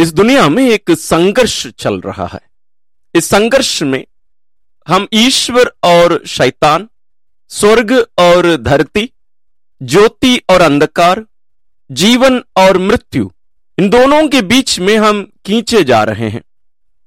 इस 0.00 0.12
दुनिया 0.12 0.48
में 0.48 0.70
एक 0.70 0.90
संघर्ष 0.90 1.66
चल 1.66 2.00
रहा 2.00 2.26
है। 2.26 2.40
इस 3.14 3.24
संघर्ष 3.24 3.82
में 3.82 4.04
हम 4.88 5.06
ईश्वर 5.12 5.72
और 5.82 6.22
शैतान, 6.26 6.88
स्वर्ग 7.48 8.06
और 8.18 8.56
धरती, 8.56 9.12
ज्योति 9.82 10.40
और 10.50 10.60
अंधकार, 10.60 11.24
जीवन 11.90 12.42
और 12.56 12.78
मृत्यु, 12.78 13.30
इन 13.78 13.90
दोनों 13.90 14.28
के 14.28 14.42
बीच 14.42 14.78
में 14.78 14.96
हम 14.96 15.22
खींचे 15.46 15.84
जा 15.84 16.02
रहे 16.04 16.28
हैं। 16.28 16.42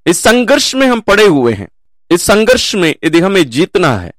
इस 0.07 0.19
संघर्ष 0.19 0.75
में 0.75 0.87
हम 0.87 0.99
पड़े 0.99 1.25
हुए 1.25 1.53
हैं। 1.53 1.69
इस 2.11 2.21
संघर्ष 2.21 2.75
में 2.75 2.95
यदि 3.03 3.19
हमें 3.19 3.49
जीतना 3.49 3.97
है, 3.97 4.13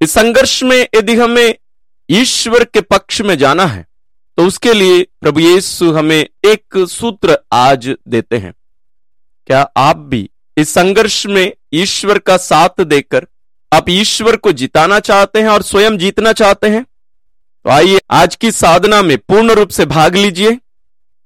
इस 0.00 0.10
संघर्ष 0.10 0.62
में 0.62 0.88
यदि 0.94 1.16
हमें 1.16 1.54
ईश्वर 2.10 2.64
के 2.64 2.80
पक्ष 2.80 3.20
में 3.20 3.38
जाना 3.38 3.66
है 3.66 3.86
तो 4.38 4.46
उसके 4.46 4.72
लिए 4.72 5.06
प्रभु 5.20 5.40
यीशु 5.40 5.92
हमें 5.92 6.28
एक 6.44 6.86
सूत्र 6.88 7.38
आज 7.52 7.88
देते 8.08 8.38
हैं। 8.38 8.52
क्या 9.46 9.60
आप 9.76 9.96
भी 9.96 10.30
इस 10.56 10.68
संघर्ष 10.68 11.26
में 11.26 11.52
ईश्वर 11.72 12.18
का 12.18 12.36
साथ 12.36 12.80
देकर 12.80 13.26
आप 13.72 13.88
ईश्वर 13.88 14.36
को 14.36 14.52
जिताना 14.52 14.98
चाहते 15.00 15.40
हैं 15.40 15.48
और 15.48 15.62
स्वयं 15.62 15.98
जीतना 15.98 16.32
चाहते 16.32 16.68
हैं? 16.68 16.84
तो 16.84 17.70
आइए 17.70 18.00
आज 18.10 18.36
की 18.36 18.50
साधना 18.50 19.02
में 19.02 19.16
पूर्ण 19.18 19.52
रूप 19.52 19.68
से 19.68 19.84
भाग 19.86 20.16
लीजिए 20.16 20.58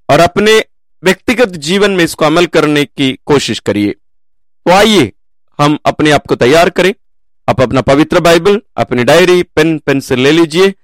और 0.09 0.21
अपने 0.21 0.65
व्यक्तिगत 1.03 1.49
जीवन 1.49 1.91
में 1.91 2.05
इसको 2.05 2.25
अमल 2.25 2.47
करने 2.47 2.85
की 2.85 3.13
कोशिश 3.27 3.59
करिए। 3.59 3.91
तो 4.67 4.71
आइए 4.71 5.13
हम 5.59 5.79
अपने 5.87 6.11
आप 6.11 6.27
को 6.27 6.35
तैयार 6.35 6.71
करें। 6.71 6.93
आप 7.49 7.61
अपना 7.61 7.81
पवित्र 7.81 8.21
बाइबल, 8.21 8.61
अपनी 8.77 9.05
डायरी, 9.05 9.43
पेन 9.43 9.79
पेंसिल 9.79 10.21
ले 10.21 10.31
लीजिए 10.31 10.75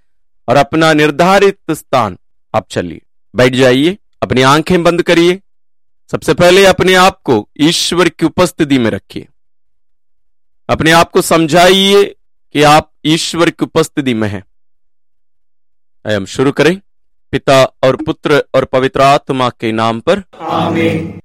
और 0.48 0.56
अपना 0.56 0.92
निर्धारित 0.92 1.58
स्थान 1.70 2.18
आप 2.56 2.66
चलिए 2.70 3.00
बैठ 3.36 3.52
जाइए 3.52 3.96
अपनी 4.22 4.42
आँखें 4.42 4.82
बंद 4.82 5.02
करिए। 5.02 5.40
सबसे 6.12 6.34
पहले 6.34 6.64
अपने 6.66 6.94
आप 6.94 7.20
को 7.24 7.48
ईश्वर 7.60 8.08
की 8.08 8.26
उपस्थिति 8.26 8.78
में 8.78 8.90
रखिए। 8.90 9.26
अपने 10.68 10.90
आप 10.90 11.10
को 11.10 11.22
समझाइए 11.22 12.04
कि 12.52 12.62
आप 12.62 12.90
ईश्वर 13.04 13.50
की 13.50 13.64
उपस्थिति 13.64 14.14
में 14.14 14.28
हैं। 14.28 14.44
हम 16.16 16.24
शुरू 16.24 16.52
करें। 16.52 16.80
पिता 17.32 17.64
और 17.82 17.96
पुत्र 17.96 18.42
और 18.54 18.64
पवित्र 18.64 19.00
आत्मा 19.00 19.48
के 19.50 19.72
नाम 19.72 20.00
पर। 20.00 20.22
आमीन। 20.40 21.20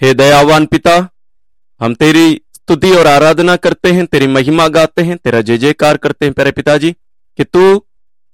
हे 0.00 0.14
दयावान 0.14 0.66
पिता 0.66 1.08
हम 1.80 1.94
तेरी 1.94 2.40
स्तुति 2.54 2.90
और 2.90 3.06
आराधना 3.06 3.56
करते 3.56 3.92
हैं 3.92 4.06
तेरी 4.06 4.26
महिमा 4.26 4.68
गाते 4.68 5.02
हैं 5.02 5.16
तेरा 5.16 5.40
जय 5.40 5.58
जयकार 5.58 5.96
करते 5.96 6.24
हैं 6.24 6.34
प्यारे 6.34 6.52
पिताजी 6.52 6.92
कि 7.38 7.44
तू 7.44 7.84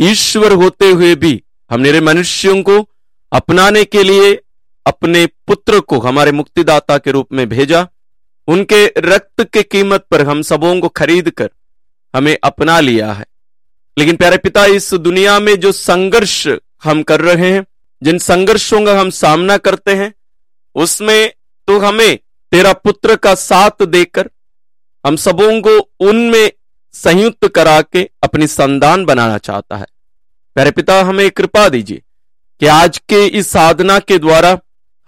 ईश्वर 0.01 0.53
होते 0.53 0.91
हुए 0.91 1.15
भी 1.15 1.43
हम 1.71 1.81
मेरे 1.81 2.01
मनुष्यों 2.01 2.63
को 2.63 2.89
अपनाने 3.33 3.85
के 3.85 4.03
लिए 4.03 4.43
अपने 4.87 5.27
पुत्र 5.27 5.81
को 5.81 5.99
हमारे 5.99 6.33
मुक्तिदाता 6.33 6.99
के 6.99 7.11
रूप 7.11 7.29
में 7.33 7.49
भेजा। 7.49 7.89
उनके 8.49 8.87
रक्त 8.87 9.43
के 9.45 9.63
कीमत 9.63 10.07
पर 10.11 10.23
हम 10.23 10.43
सबों 10.43 10.81
को 10.81 10.89
खरीद 10.89 11.31
कर 11.31 11.51
हमें 12.15 12.39
अपना 12.45 12.81
लिया 12.81 13.13
है। 13.13 13.27
लेकिन 13.99 14.17
प्यारे 14.17 14.37
पिता, 14.37 14.67
इस 14.67 14.95
दुनिया 14.95 15.41
में 15.41 15.61
जो 15.61 15.73
संघर्ष 15.73 16.49
हम 16.85 17.03
कर 17.03 17.21
रहे 17.21 17.51
हैं, 17.51 17.67
जिन 18.03 18.19
संघर्षों 18.19 18.85
का 18.85 19.01
हम 19.01 19.11
सामना 19.11 19.57
करते 19.57 19.95
हैं, 19.95 20.15
उसमें 20.75 21.33
तो 21.67 21.79
हमें 21.79 22.19
तेरा 22.53 22.73
पुत्र 22.73 23.17
का 23.17 23.35
साथ 23.35 23.83
देकर 23.83 24.31
हम 25.07 25.17
सबों 25.17 25.61
को 25.61 25.91
उनमें 26.01 26.53
संयुक्त 26.93 27.49
करा 27.49 27.81
के 27.81 28.11
अपनी 28.23 28.47
संतान 28.47 29.05
बनाना 29.05 29.39
चाहता 29.39 29.77
है। 29.77 29.87
प्यारे 30.55 30.71
पिता, 30.71 31.03
हमें 31.03 31.31
कृपा 31.31 31.69
दीजिए 31.69 32.03
कि 32.61 32.67
आज 32.67 32.99
के 32.99 33.27
इस 33.27 33.49
साधना 33.49 33.99
के 33.99 34.19
द्वारा 34.19 34.59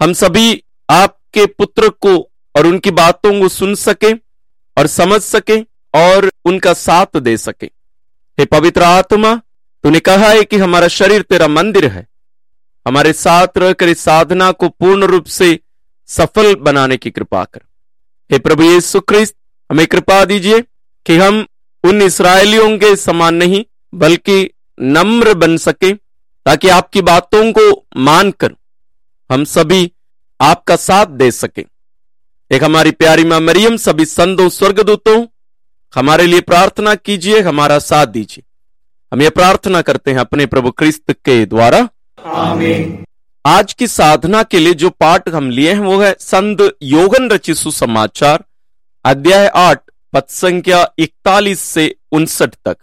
हम 0.00 0.12
सभी 0.12 0.62
आपके 0.90 1.46
पुत्र 1.46 1.88
को 1.88 2.16
और 2.56 2.66
उनकी 2.66 2.90
बातों 2.90 3.40
को 3.40 3.48
सुन 3.48 3.74
सके 3.74 4.12
और 4.76 4.86
समझ 4.86 5.20
सके 5.20 5.60
और 5.94 6.30
उनका 6.44 6.72
साथ 6.72 7.16
दे 7.16 7.36
सके। 7.36 7.66
हे 8.38 8.44
पवित्र 8.44 8.82
आत्मा, 8.82 9.34
तूने 9.84 10.00
कहा 10.00 10.28
है 10.28 10.44
कि 10.44 10.56
हमारा 10.56 10.88
शरीर 10.88 11.22
तेरा 11.22 11.48
मंदिर 11.48 11.86
है। 11.86 12.06
हमारे 12.86 13.12
साथ 13.12 13.48
रहकर 13.56 13.88
इस 13.88 14.00
साधना 14.00 14.50
को 14.52 14.68
पूर्ण 14.68 15.04
रूप 15.04 15.24
से 15.24 15.58
सफल 16.06 16.54
बनाने 16.54 16.96
की 16.96 17.10
कृपा 17.10 17.44
कर। 17.44 17.60
हे 18.32 18.38
प्रभु 18.38 18.62
यीशु 18.62 19.00
क्रिस्त, 19.00 19.34
हमें 19.70 19.86
कृपा 19.86 20.24
दीजिए 20.24 20.60
कि 21.06 21.16
हम 21.16 21.46
उन 21.84 22.02
इसराइलियों 22.02 22.78
के 22.78 22.96
समान 22.96 23.34
नहीं, 23.34 23.64
बल्कि 23.94 24.51
नम्र 24.78 25.34
बन 25.34 25.56
सके 25.56 25.92
ताकि 26.46 26.68
आपकी 26.68 27.02
बातों 27.02 27.52
को 27.52 27.86
मानकर 27.96 28.54
हम 29.30 29.44
सभी 29.44 29.92
आपका 30.40 30.76
साथ 30.76 31.06
दे 31.06 31.30
सके। 31.30 31.64
एक 32.50 32.64
हमारी 32.64 32.90
प्यारी 32.90 33.24
माँ 33.24 33.40
मरियम 33.40 33.76
सभी 33.76 34.04
संतों 34.04 34.48
स्वर्गदूतों 34.48 35.26
हमारे 35.94 36.26
लिए 36.26 36.40
प्रार्थना 36.40 36.94
कीजिए 36.94 37.40
हमारा 37.40 37.78
साथ 37.78 38.06
दीजिए। 38.06 38.44
हम 39.12 39.22
ये 39.22 39.30
प्रार्थना 39.30 39.82
करते 39.82 40.10
हैं 40.10 40.18
अपने 40.18 40.46
प्रभु 40.46 40.70
क्रिस्त 40.70 41.12
के 41.12 41.44
द्वारा। 41.46 41.88
आमीन। 42.24 43.04
आज 43.44 43.72
की 43.72 43.86
साधना 43.86 44.42
के 44.42 44.58
लिए 44.58 44.74
जो 44.74 44.90
पाठ 44.90 45.28
हम 45.28 45.50
लिए 45.50 45.72
हैं 45.72 45.80
वो 45.80 45.98
है 46.00 46.14
संत 46.20 46.76
योगन 46.82 47.28
रचित 47.30 47.56
सुसमाचार 47.56 48.44
अध्याय 49.04 49.46
आठ 49.46 49.80
पद 50.12 50.24
संख्या 50.28 50.86
इकतालीस 50.98 51.60
से 51.60 51.94
उनसठ 52.12 52.54
तक। 52.64 52.76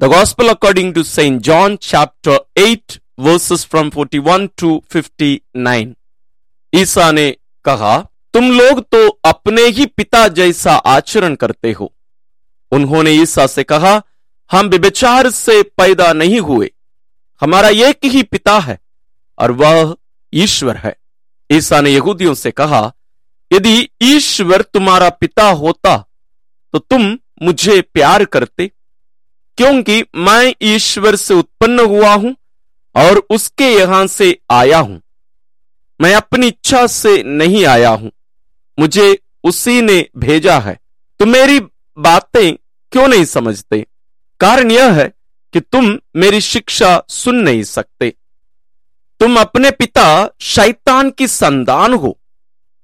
According 0.00 0.92
to 0.94 1.02
saint 1.02 1.40
John 1.42 1.74
chapter 1.76 2.38
eight 2.60 2.92
verses 3.18 3.64
from 3.64 3.88
forty 3.90 4.18
one 4.18 4.46
to 4.58 4.82
fifty 4.90 5.40
nine 5.58 5.94
ईसा 6.72 7.10
ने 7.12 7.30
कहा, 7.64 7.98
तुम 8.34 8.50
लोग 8.52 8.80
तो 8.92 9.08
अपने 9.24 9.62
ही 9.68 9.86
पिता 9.86 10.26
जैसा 10.30 10.74
आचरण 10.74 11.34
करते 11.34 11.72
हो। 11.72 11.92
उन्होंने 12.72 13.10
ईसा 13.12 13.46
से 13.46 13.62
कहा, 13.64 14.02
हम 14.50 14.68
विचार 14.68 15.30
से 15.30 15.62
पैदा 15.62 16.12
नहीं 16.12 16.40
हुए। 16.40 16.70
हमारा 17.42 17.68
एक 17.68 18.04
ही 18.04 18.22
पिता 18.22 18.58
है, 18.58 18.78
और 19.38 19.52
वह 19.52 19.96
ईश्वर 20.32 20.76
है। 20.76 20.96
ईसा 21.50 21.80
ने 21.80 21.90
यहूदियों 21.90 22.34
से 22.34 22.50
कहा, 22.52 22.92
यदि 23.50 23.88
ईश्वर 24.04 24.62
तुम्हारा 24.64 25.08
पिता 25.10 25.50
होता 25.52 25.96
तो 26.74 26.78
तुम 26.80 27.16
मुझे 27.42 27.80
प्यार 27.84 28.24
करते। 28.26 28.70
क्योंकि 29.56 30.04
मैं 30.16 30.54
ईश्वर 30.62 31.16
से 31.16 31.34
उत्पन्न 31.34 31.80
हुआ 31.80 32.14
हूँ 32.14 32.36
और 32.94 33.26
उसके 33.30 33.64
यहाँ 33.64 34.06
से 34.06 34.40
आया 34.50 34.78
हूँ। 34.78 35.00
मैं 36.00 36.14
अपनी 36.14 36.46
इच्छा 36.46 36.86
से 36.86 37.22
नहीं 37.22 37.64
आया 37.66 37.90
हूँ। 37.90 38.10
मुझे 38.78 39.18
उसी 39.44 39.82
ने 39.82 40.08
भेजा 40.16 40.58
है। 40.58 40.78
तुम 41.20 41.28
मेरी 41.28 41.60
बातें 41.98 42.54
क्यों 42.92 43.08
नहीं 43.08 43.24
समझते? 43.24 43.86
कारण 44.40 44.70
यह 44.70 44.92
है 44.92 45.12
कि 45.52 45.60
तुम 45.60 45.98
मेरी 46.16 46.40
शिक्षा 46.40 47.02
सुन 47.08 47.36
नहीं 47.36 47.62
सकते। 47.62 48.14
तुम 49.20 49.40
अपने 49.40 49.70
पिता 49.70 50.30
शैतान 50.40 51.10
की 51.10 51.26
संतान 51.26 51.94
हो 51.94 52.18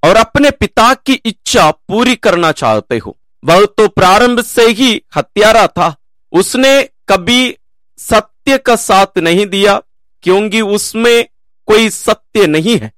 और 0.05 0.17
अपने 0.17 0.51
पिता 0.51 0.95
की 0.95 1.13
इच्छा 1.13 1.71
पूरी 1.71 2.17
करना 2.17 2.53
चाहते 2.53 2.99
हो। 2.99 3.17
वह 3.45 3.65
तो 3.65 3.89
प्रारंभ 3.89 4.41
से 4.41 4.67
ही 4.69 5.03
हत्यारा 5.17 5.67
था। 5.67 5.95
उसने 6.33 6.83
कभी 7.09 7.57
सत्य 7.99 8.59
का 8.59 8.77
साथ 8.79 9.19
नहीं 9.19 9.47
दिया, 9.49 9.81
क्योंकि 10.25 10.61
उसमें 10.61 11.27
कोई 11.69 11.91
सत्य 11.91 12.47
नहीं 12.47 12.79
है। 12.79 12.93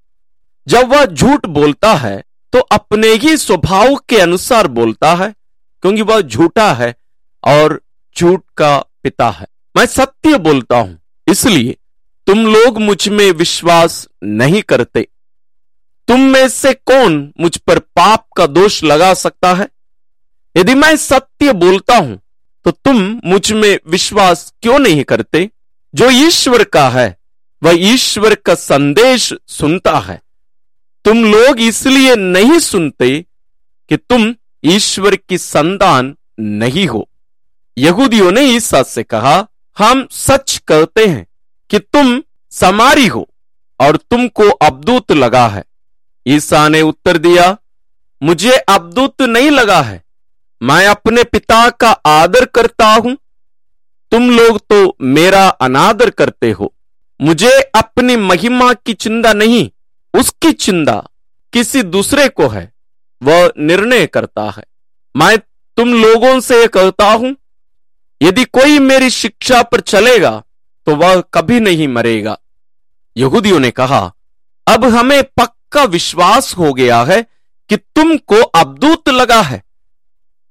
जब 0.66 0.88
वह 0.88 1.04
झूठ 1.06 1.46
बोलता 1.48 1.92
है 1.96 2.22
तो 2.52 2.58
अपने 2.72 3.08
ही 3.14 3.36
स्वभाव 3.36 3.94
के 4.08 4.18
अनुसार 4.18 4.66
बोलता 4.68 5.14
है, 5.14 5.34
क्योंकि 5.82 6.02
वह 6.02 6.20
झूठा 6.20 6.72
है 6.74 6.94
और 7.44 7.80
झूठ 8.16 8.42
का 8.56 8.78
पिता 9.02 9.28
है। 9.30 9.46
मैं 9.74 9.84
सत्य 9.86 10.38
बोलता 10.38 10.76
हूँ, 10.76 10.98
इसलिए 11.26 11.76
तुम 12.26 12.46
लोग 12.46 12.78
मुझमें 12.80 13.30
विश्वास 13.32 14.06
नहीं 14.22 14.62
करते। 14.64 15.06
तुम 16.08 16.20
में 16.22 16.48
से 16.48 16.72
कौन 16.74 17.32
मुझ 17.40 17.56
पर 17.58 17.78
पाप 17.78 18.26
का 18.36 18.46
दोष 18.48 18.82
लगा 18.84 19.12
सकता 19.16 19.52
है? 19.54 19.68
यदि 20.54 20.74
मैं 20.74 20.94
सत्य 20.98 21.52
बोलता 21.54 21.96
हूँ 21.96 22.18
तो 22.68 22.72
तुम 22.72 23.20
मुझमें 23.24 23.78
विश्वास 23.86 24.54
क्यों 24.62 24.78
नहीं 24.78 25.04
करते? 25.04 25.50
जो 25.94 26.10
ईश्वर 26.10 26.64
का 26.64 26.88
है, 26.88 27.18
वह 27.62 27.72
ईश्वर 27.76 28.34
का 28.34 28.54
संदेश 28.54 29.34
सुनता 29.46 29.98
है। 29.98 30.22
तुम 31.04 31.24
लोग 31.24 31.60
इसलिए 31.60 32.16
नहीं 32.16 32.58
सुनते 32.58 33.26
कि 33.88 33.96
तुम 33.96 34.34
ईश्वर 34.64 35.16
की 35.16 35.38
संतान 35.38 36.16
नहीं 36.40 36.86
हो। 36.86 37.08
यहूदियों 37.78 38.32
ने 38.32 38.40
ईसा 38.40 38.82
से 38.82 39.02
कहा, 39.02 39.46
हम 39.78 40.08
सच 40.10 40.62
कहते 40.68 41.06
हैं 41.06 41.26
कि 41.70 41.78
तुम 41.78 42.22
समारी 42.50 43.06
हो 43.06 43.28
और 43.80 43.96
तुमको 43.96 44.48
अबदूत 44.48 45.12
लगा 45.12 45.48
है। 45.48 45.64
ईसा 46.26 46.68
ने 46.68 46.82
उत्तर 46.82 47.18
दिया, 47.18 47.56
मुझे 48.22 48.52
अबदूत 48.52 49.22
नहीं 49.22 49.50
लगा 49.50 49.82
है 49.82 50.07
मैं 50.60 50.86
अपने 50.86 51.22
पिता 51.24 51.68
का 51.70 51.90
आदर 52.06 52.44
करता 52.44 52.86
हूँ। 52.86 53.16
तुम 54.12 54.30
लोग 54.30 54.58
तो 54.70 54.96
मेरा 55.02 55.46
अनादर 55.48 56.10
करते 56.12 56.50
हो। 56.50 56.72
मुझे 57.20 57.50
अपनी 57.74 58.16
महिमा 58.16 58.72
की 58.74 58.94
चिंता 58.94 59.32
नहीं, 59.32 59.68
उसकी 60.14 60.52
चिंता 60.54 61.02
किसी 61.52 61.82
दूसरे 61.84 62.28
को 62.30 62.48
है, 62.48 62.72
वह 63.22 63.52
निर्णय 63.58 64.06
करता 64.08 64.48
है। 64.48 64.64
मैं 65.14 65.36
तुम 65.78 65.92
लोगों 65.94 66.38
से 66.40 66.66
कहता 66.68 67.10
हूँ, 67.12 67.34
यदि 68.20 68.44
कोई 68.44 68.78
मेरी 68.80 69.10
शिक्षा 69.10 69.62
पर 69.62 69.80
चलेगा 69.82 70.42
तो 70.86 70.94
वह 70.96 71.20
कभी 71.34 71.60
नहीं 71.60 71.88
मरेगा। 71.88 72.36
यहूदियों 73.16 73.58
ने 73.60 73.70
कहा, 73.72 74.00
अब 74.66 74.84
हमें 74.86 75.22
पक्का 75.36 75.84
विश्वास 75.86 76.54
हो 76.56 76.72
गया 76.72 77.02
है 77.04 77.22
कि 77.70 77.76
तुमको 77.76 78.36
अबदूत 78.36 79.08
लगा 79.10 79.40
है। 79.42 79.62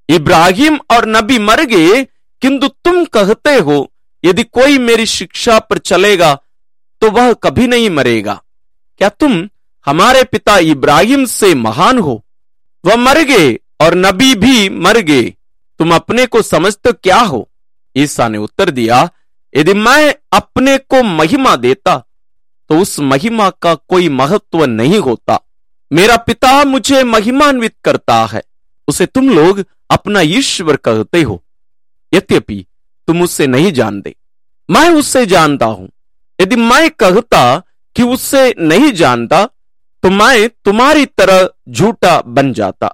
इब्राहिम 0.10 0.80
और 0.92 1.06
नबी 1.08 1.38
मर 1.40 1.64
गए, 1.66 2.04
किंतु 2.42 2.68
तुम 2.68 3.04
कहते 3.08 3.56
हो, 3.58 3.92
यदि 4.24 4.44
कोई 4.44 4.78
मेरी 4.80 5.06
शिक्षा 5.08 5.58
पर 5.60 5.78
चलेगा 5.80 6.34
तो 7.02 7.10
वह 7.12 7.32
कभी 7.34 7.68
नहीं 7.68 7.90
मरेगा। 7.90 8.42
क्या 9.02 9.10
तुम 9.12 9.48
हमारे 9.88 10.24
पिता 10.24 10.58
इब्राहिम 10.60 11.26
से 11.26 11.54
महान 11.56 12.00
हो? 12.00 12.24
वह 12.84 12.96
मर 12.96 13.22
गए 13.24 13.54
और 13.82 13.96
नबी 13.96 14.34
भी 14.36 14.70
मर 14.70 14.98
गए। 15.00 15.24
तुम 15.80 15.94
अपने 15.96 16.26
को 16.26 16.42
समझते 16.42 16.92
क्या 16.94 17.20
हो? 17.20 17.48
ईसा 17.96 18.28
ने 18.28 18.38
उत्तर 18.38 18.70
दिया, 18.72 19.10
यदि 19.54 19.74
मैं 19.74 20.14
अपने 20.34 20.78
को 20.80 21.04
महिमा 21.06 21.56
देता 21.58 21.98
तो 22.70 22.80
उस 22.80 23.00
महिमा 23.02 23.50
का 23.52 23.74
कोई 23.76 24.10
महत्व 24.12 24.64
नहीं 24.66 25.00
होता। 25.00 25.40
मेरा 25.92 26.16
पिता 26.18 26.64
मुझे 26.66 27.04
महिमान्वित 27.04 27.76
करता 27.84 28.16
है। 28.26 28.42
उसे 28.88 29.06
तुम 29.06 29.30
लोग 29.30 29.64
अपना 29.90 30.22
ईश्वर 30.22 30.76
कहते 30.76 31.22
हो। 31.22 31.44
यद्यपि 32.14 32.66
तुम 33.08 33.22
उससे 33.22 33.48
नहीं 33.48 33.72
जानते। 33.72 34.16
मैं 34.70 34.90
उससे 34.90 35.26
जानता 35.26 35.66
हूँ। 35.66 35.90
यदि 36.40 36.56
मैं 36.56 36.90
कहता 36.92 37.58
कि 37.96 38.04
उससे 38.04 38.54
नहीं 38.60 38.92
जानता 38.92 39.46
तो 40.04 40.10
मैं 40.10 40.50
तुम्हारी 40.66 41.06
तरह 41.06 41.50
झूठा 41.70 42.20
बन 42.22 42.54
जाता। 42.54 42.94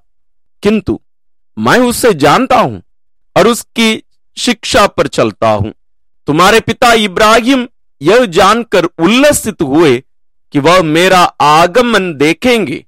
किंतु 0.64 1.00
मैं 1.58 1.78
उससे 1.80 2.14
जानता 2.14 2.60
हूँ 2.60 2.82
और 3.36 3.48
उसकी 3.48 4.04
शिक्षा 4.38 4.86
पर 4.88 5.08
चलता 5.08 5.50
हूँ। 5.50 5.74
तुम्हारे 6.28 6.60
पिता 6.60 6.94
इब्राहिम 6.94 7.68
यह 8.02 8.26
जानकर 8.26 8.86
उल्लसित 8.86 9.62
हुए 9.62 9.98
कि 10.54 10.60
वह 10.60 10.82
मेरा 10.82 11.20
आगमन 11.42 12.14
देखेंगे 12.14 12.86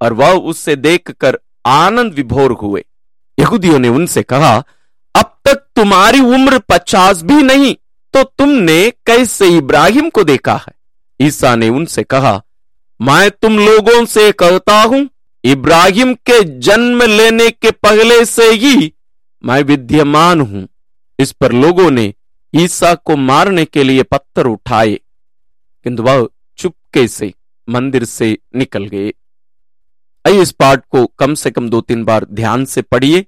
और 0.00 0.12
वह 0.12 0.32
उससे 0.32 0.76
देखकर 0.76 1.38
आनंद 1.66 2.12
विभोर 2.12 2.52
हुए। 2.52 2.84
यहूदियों 3.38 3.78
ने 3.78 3.88
उनसे 3.90 4.22
कहा, 4.24 4.56
अब 5.14 5.36
तक 5.44 5.64
तुम्हारी 5.76 6.20
उम्र 6.20 6.58
पचास 6.68 7.22
भी 7.22 7.42
नहीं 7.42 7.74
तो 8.14 8.22
तुमने 8.22 8.78
कैसे 9.06 9.48
इब्राहिम 9.56 10.08
को 10.10 10.24
देखा 10.24 10.54
है? 10.56 10.72
ईसा 11.20 11.54
ने 11.56 11.68
उनसे 11.70 12.02
कहा, 12.04 12.40
मैं 13.00 13.30
तुम 13.32 13.58
लोगों 13.58 14.04
से 14.06 14.30
कहता 14.34 14.80
हूँ, 14.82 15.08
इब्राहिम 15.44 16.14
के 16.26 16.42
जन्म 16.60 17.02
लेने 17.02 17.48
के 17.52 17.70
पहले 17.72 18.24
से 18.26 18.50
ही 18.52 18.92
मैं 19.44 19.62
विद्यमान 19.64 20.40
हूँ। 20.40 20.66
इस 21.18 21.32
पर 21.32 21.52
लोगों 21.54 21.90
ने 21.90 22.12
ईसा 22.54 22.94
को 22.96 23.16
मारने 23.18 23.64
के 23.64 23.82
लिए 23.84 24.02
पत्थर 24.04 24.46
उठाए, 24.46 24.94
किंतु 25.86 26.02
वह 26.02 26.28
चुपके 26.58 27.06
से 27.08 27.32
मंदिर 27.68 28.04
से 28.06 28.36
निकल 28.56 28.86
गए। 28.86 29.12
इस 30.28 30.52
पाठ 30.52 30.84
को 30.90 31.06
कम 31.06 31.34
से 31.34 31.50
कम 31.50 31.68
दो 31.70 31.80
तीन 31.80 32.04
बार 32.04 32.26
ध्यान 32.32 32.64
से 32.64 32.82
पढ़िए, 32.82 33.20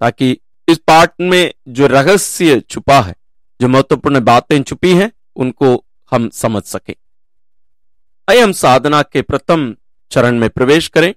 ताकि 0.00 0.38
इस 0.68 0.78
पाठ 0.78 1.12
में 1.20 1.54
जो 1.68 1.86
रहस्य 1.86 2.60
छुपा 2.60 3.00
है, 3.00 3.14
जो 3.60 3.68
महत्वपूर्ण 3.68 4.20
बातें 4.20 4.62
छुपी 4.62 4.92
हैं, 4.92 5.12
उनको 5.36 5.84
हम 6.10 6.28
समझ 6.28 6.62
सके। 6.62 6.96
आइए 8.28 8.40
हम 8.40 8.52
साधना 8.52 9.02
के 9.02 9.22
प्रथम 9.22 9.76
चरण 10.10 10.38
में 10.38 10.50
प्रवेश 10.50 10.88
करें। 10.88 11.14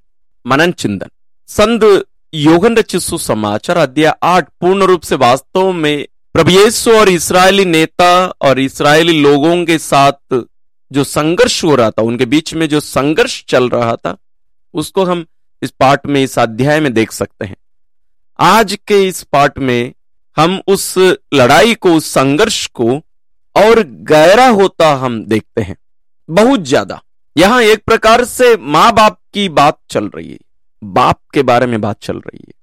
मनन 0.47 0.71
चिंतन। 0.71 1.09
संत 1.47 2.06
योगन 2.33 2.77
रचित 2.77 3.31
अध्याय 3.69 4.13
आठ, 4.23 4.50
पूर्ण 4.62 4.83
रूप 4.83 5.01
से 5.01 5.15
वास्तव 5.15 5.71
में 5.71 6.07
प्रभु 6.33 6.91
और 6.91 7.09
इसराइली 7.09 7.65
नेता 7.65 8.27
और 8.41 8.59
इसराइली 8.59 9.21
लोगों 9.21 9.65
के 9.65 9.77
साथ 9.77 10.44
जो 10.91 11.03
संघर्ष 11.03 11.63
हो 11.63 11.75
रहा 11.75 11.91
था, 11.91 12.01
उनके 12.01 12.25
बीच 12.25 12.53
में 12.53 12.69
जो 12.69 12.79
संघर्ष 12.79 13.44
चल 13.45 13.69
रहा 13.69 13.95
था 13.95 14.17
उसको 14.75 15.04
हम 15.04 15.25
इस 15.62 15.72
पाठ 15.72 16.06
में, 16.06 16.24
इस 16.24 16.39
अध्याय 16.39 16.80
में 16.80 16.94
देख 16.94 17.12
सकते 17.12 17.45
हैं। 17.45 17.56
आज 18.39 18.77
के 18.88 19.07
इस 19.07 19.24
पाठ 19.24 19.60
में 19.60 19.94
हम 20.38 20.62
उस 20.68 20.98
लड़ाई 21.33 21.75
को, 21.75 21.94
उस 21.94 22.06
संघर्ष 22.06 22.68
को 22.68 22.92
और 23.56 23.83
गहरा 23.83 24.48
होता 24.48 24.94
हम 24.95 25.25
देखते 25.25 25.62
हैं। 25.62 25.77
बहुत 26.30 26.60
ज़्यादा। 26.60 27.01
यहाँ 27.38 27.62
एक 27.62 27.83
प्रकार 27.86 28.25
से 28.25 28.57
माँ 28.57 28.94
बाप 28.94 29.19
की 29.33 29.50
बात 29.50 29.80
चल 29.89 30.06
रही 30.16 30.31
है। 30.31 30.38
बाप 30.83 31.19
के 31.33 31.44
बारे 31.44 31.66
में 31.66 31.81
बात 31.81 31.98
चल 32.01 32.18
रही 32.18 32.45
है। 32.48 32.54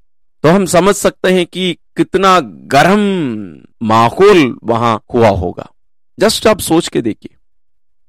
तो 0.43 0.49
हम 0.49 0.67
समझ 0.67 0.95
सकते 0.95 1.33
हैं 1.33 1.47
कि 1.47 1.77
कितना 1.97 2.41
गर्म 2.45 3.01
माहौल 3.83 4.59
वहाँ 4.65 5.03
हुआ 5.15 5.29
होगा। 5.29 5.71
जस्ट 6.19 6.47
आप 6.47 6.61
सोच 6.61 6.89
के 6.89 7.03
देखिए। 7.03 7.37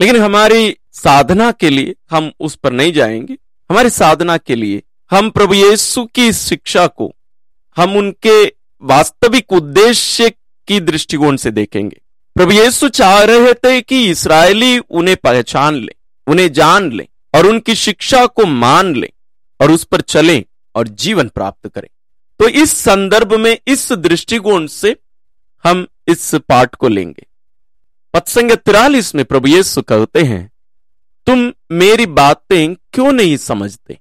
लेकिन 0.01 0.21
हमारी 0.21 0.77
साधना 0.91 1.51
के 1.51 1.69
लिए 1.69 1.95
हम 2.11 2.31
उस 2.39 2.55
पर 2.55 2.71
नहीं 2.71 2.93
जाएँगे। 2.93 3.37
हमारी 3.73 3.89
साधना 3.89 4.37
के 4.37 4.55
लिए 4.55 4.83
हम 5.11 5.29
प्रभु 5.29 5.53
यीशु 5.53 6.05
की 6.05 6.33
शिक्षा 6.33 6.87
को 6.87 7.13
हम 7.77 7.95
उनके 7.97 8.45
वास्तविक 8.81 9.53
उद्देश्य 9.53 10.29
की 10.67 10.79
दृष्टिकोण 10.79 11.35
से 11.35 11.51
देखेंगे। 11.51 12.01
प्रभु 12.35 12.51
यीशु 12.51 12.89
चाह 12.89 13.23
रहे 13.23 13.53
थे 13.53 13.81
कि 13.81 14.11
इसराइली 14.11 14.77
उन्हें 14.79 15.17
पहचान 15.17 15.75
ले, 15.75 15.95
उन्हें 16.27 16.53
जान 16.53 16.91
ले 16.91 17.07
और 17.35 17.45
उनकी 17.45 17.75
शिक्षा 17.75 18.25
को 18.25 18.45
मान 18.45 18.95
ले 18.95 19.11
और 19.61 19.71
उस 19.71 19.83
पर 19.83 20.01
चले 20.01 20.45
और 20.75 20.87
जीवन 20.87 21.27
प्राप्त 21.27 21.67
करें। 21.67 21.89
तो 22.39 22.47
इस 22.47 22.77
संदर्भ 22.77 23.33
में 23.33 23.57
इस 23.67 23.91
दृष्टिकोण 23.91 24.67
से 24.67 24.95
हम 25.63 25.87
इस 26.07 26.35
पाठ 26.35 26.75
को 26.75 26.87
लेंगे। 26.87 27.27
पत्संग 28.13 28.51
तिरालीस 28.51 29.15
में 29.15 29.25
प्रभु 29.25 29.47
यीशु 29.47 29.81
कहते 29.81 30.21
हैं 30.21 30.52
तुम 31.27 31.53
मेरी 31.71 32.05
बातें 32.05 32.75
क्यों 32.75 33.11
नहीं 33.11 33.37
समझते? 33.37 33.99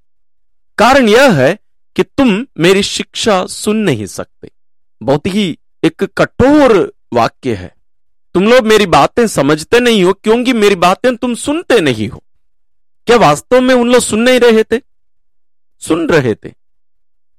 कारण 0.78 1.08
यह 1.08 1.32
है 1.32 1.58
कि 1.96 2.02
तुम 2.02 2.46
मेरी 2.58 2.82
शिक्षा 2.82 3.46
सुन 3.46 3.76
नहीं 3.76 4.06
सकते। 4.06 4.50
बहुत 5.02 5.26
ही 5.26 5.58
एक 5.84 6.04
कठोर 6.04 6.94
वाक्य 7.12 7.54
है। 7.54 7.74
तुम 8.34 8.48
लोग 8.48 8.66
मेरी 8.66 8.86
बातें 8.86 9.26
समझते 9.26 9.80
नहीं 9.80 10.04
हो, 10.04 10.12
क्योंकि 10.12 10.52
मेरी 10.52 10.74
बातें 10.74 11.16
तुम 11.16 11.34
सुनते 11.34 11.80
नहीं 11.80 12.08
हो। 12.08 12.22
क्या 13.06 13.16
वास्तव 13.16 13.60
में 13.60 13.74
उन 13.74 13.92
लोग 13.92 14.02
सुन 14.02 14.20
नहीं 14.20 14.40
रहे 14.40 14.64
थे? 14.64 14.82
सुन 15.80 16.08
रहे 16.08 16.34
थे। 16.34 16.52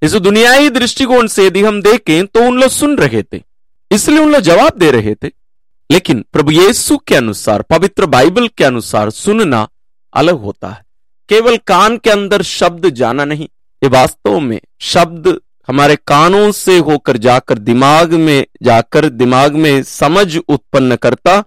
इस 0.01 0.13
दुनियाई 0.15 0.69
दृष्टिकोण 0.69 1.27
से 1.27 1.45
यदि 1.45 1.61
हम 1.61 1.81
देखें 1.81 2.27
तो 2.27 2.43
उन 2.43 2.61
लोग 2.61 2.69
सुन 2.69 2.97
रहे 2.97 3.23
थे। 3.23 3.43
इसलिए 3.91 4.19
उन 4.19 4.31
लोग 4.31 4.41
जवाब 4.41 4.77
दे 4.77 4.91
रहे 4.91 5.15
थे। 5.15 5.31
लेकिन 5.91 6.25
प्रभु 6.33 6.51
यीशु 6.51 6.97
के 6.97 7.15
अनुसार, 7.15 7.61
पवित्र 7.61 8.05
बाइबल 8.05 8.47
के 8.47 8.63
अनुसार 8.63 9.09
सुनना 9.09 9.69
अलग 10.13 10.39
होता 10.39 10.69
है। 10.69 10.83
केवल 11.29 11.57
कान 11.57 11.97
के 11.97 12.09
अंदर 12.09 12.41
शब्द 12.41 12.89
जाना 12.89 13.25
नहीं, 13.25 13.45
ये 13.81 13.89
वास्तव 13.89 14.39
में 14.39 14.59
शब्द 14.81 15.39
हमारे 15.67 15.95
कानों 16.07 16.51
से 16.51 16.77
होकर 16.77 17.17
जाकर, 17.17 17.57
दिमाग 17.57 18.13
में 18.13 18.45
जाकर, 18.63 19.09
दिमाग 19.09 19.55
में 19.55 19.83
समझ 19.83 20.37
उत्पन्न 20.37 20.95
करता 20.95 21.43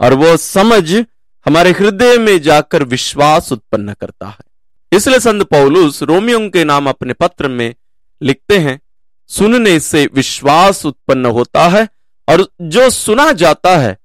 और 0.00 0.14
वो 0.14 0.36
समझ 0.36 1.04
हमारे 1.46 1.70
हृदय 1.70 2.18
में 2.18 2.38
जाकर 2.42 2.82
विश्वास 2.84 3.52
उत्पन्न 3.52 3.92
करता 3.92 4.28
है। 4.28 4.44
इसलिए 4.92 5.20
संत 5.20 5.42
पौलुस 5.42 6.02
रोमियो 6.02 6.38
के 6.50 6.64
नाम 6.64 6.88
अपने 6.88 7.12
पत्र 7.12 7.48
में 7.48 7.74
लिखते 8.22 8.58
हैं, 8.58 8.80
सुनने 9.30 9.78
से 9.80 10.08
विश्वास 10.14 10.84
उत्पन्न 10.86 11.26
होता 11.26 11.68
है 11.68 11.88
और 12.28 12.46
जो 12.62 12.88
सुना 12.90 13.32
जाता 13.32 13.76
है, 13.76 13.96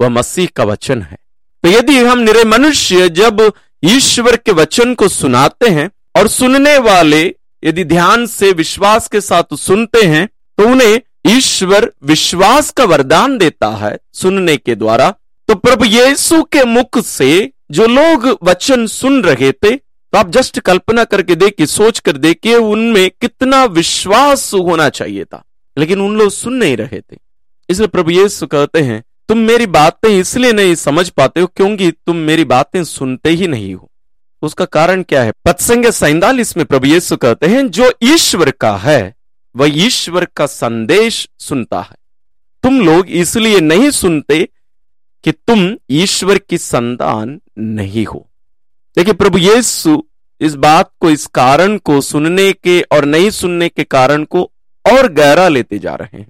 वह 0.00 0.08
मसीह 0.08 0.48
का 0.56 0.64
वचन 0.64 1.02
है। 1.02 1.18
तो 1.64 1.68
यदि 1.68 1.98
हम 1.98 2.18
निरे 2.18 2.44
मनुष्य 2.44 3.08
जब 3.08 3.52
ईश्वर 3.84 4.36
के 4.36 4.52
वचन 4.52 4.94
को 4.94 5.08
सुनाते 5.08 5.68
हैं 5.68 5.90
और 6.16 6.28
सुनने 6.28 6.76
वाले 6.78 7.22
यदि 7.64 7.84
ध्यान 7.84 8.26
से 8.26 8.52
विश्वास 8.52 9.08
के 9.08 9.20
साथ 9.20 9.54
सुनते 9.56 10.02
हैं 10.02 10.26
तो 10.58 10.68
उन्हें 10.68 11.00
ईश्वर 11.26 11.90
विश्वास 12.04 12.70
का 12.70 12.84
वरदान 12.84 13.36
देता 13.38 13.68
है 13.76 13.98
सुनने 14.12 14.56
के 14.56 14.74
द्वारा। 14.74 15.10
तो 15.48 15.54
प्रभु 15.54 15.84
यीशु 15.84 16.42
के 16.42 16.64
मुख 16.64 16.98
से 16.98 17.50
जो 17.70 17.86
लोग 17.86 18.26
वचन 18.42 18.86
सुन 18.86 19.22
रहे 19.22 19.52
थे 19.52 19.76
तो 19.76 20.18
आप 20.18 20.30
जस्ट 20.30 20.58
कल्पना 20.60 21.04
करके 21.04 21.34
देखिए 21.34 21.66
सोच 21.66 21.98
कर 21.98 22.16
देखिए, 22.16 22.56
उनमें 22.56 23.10
कितना 23.20 23.64
विश्वास 23.64 24.52
होना 24.54 24.88
चाहिए 24.88 25.24
था। 25.24 25.42
लेकिन 25.76 26.00
उन 26.00 26.16
लोग 26.18 26.30
सुन 26.30 26.54
नहीं 26.54 26.76
रहे 26.76 27.00
थे। 27.00 27.16
इसलिए 27.68 27.88
प्रभु 27.88 28.10
यीशु 28.10 28.46
कहते 28.46 28.80
हैं 28.80 29.02
तुम 29.30 29.38
मेरी 29.38 29.66
बातें 29.66 30.20
इसलिए 30.20 30.52
नहीं 30.52 30.74
समझ 30.74 31.08
पाते 31.08 31.40
हो 31.40 31.46
क्योंकि 31.46 31.90
तुम 31.90 32.16
मेरी 32.16 32.44
बातें 32.44 32.84
सुनते 32.84 33.30
ही 33.30 33.46
नहीं 33.46 33.74
हो। 33.74 33.90
उसका 34.42 34.64
कारण 34.64 35.02
क्या 35.02 35.22
है? 35.22 35.32
पत्संग 35.44 35.86
सैतालीस 35.86 36.56
में 36.56 36.66
प्रभु 36.66 36.86
यीशु 36.86 37.16
कहते 37.16 37.46
हैं, 37.46 37.70
जो 37.70 37.92
ईश्वर 38.02 38.50
का 38.50 38.76
है, 38.76 39.14
वह 39.56 39.70
ईश्वर 39.86 40.24
का 40.24 40.46
संदेश 40.46 41.28
सुनता 41.38 41.80
है। 41.80 41.96
तुम 42.62 42.80
लोग 42.80 43.06
इसलिए 43.08 43.60
नहीं 43.60 43.90
सुनते 43.90 44.48
कि 45.24 45.32
तुम 45.32 45.76
ईश्वर 45.90 46.38
की 46.38 46.58
संतान 46.58 47.40
नहीं 47.58 48.06
हो। 48.06 48.30
देखिए, 48.96 49.14
प्रभु 49.14 49.38
यीशु 49.38 50.02
इस 50.40 50.54
बात 50.54 50.90
को, 51.00 51.10
इस 51.10 51.26
कारण 51.26 51.78
को 51.78 52.00
सुनने 52.00 52.52
के 52.52 52.80
और 52.80 53.04
नहीं 53.04 53.30
सुनने 53.30 53.68
के 53.68 53.84
कारण 53.84 54.24
को 54.24 54.50
और 54.92 55.12
गहरा 55.12 55.48
लेते 55.48 55.78
जा 55.78 55.94
रहे 55.94 56.18
हैं। 56.18 56.28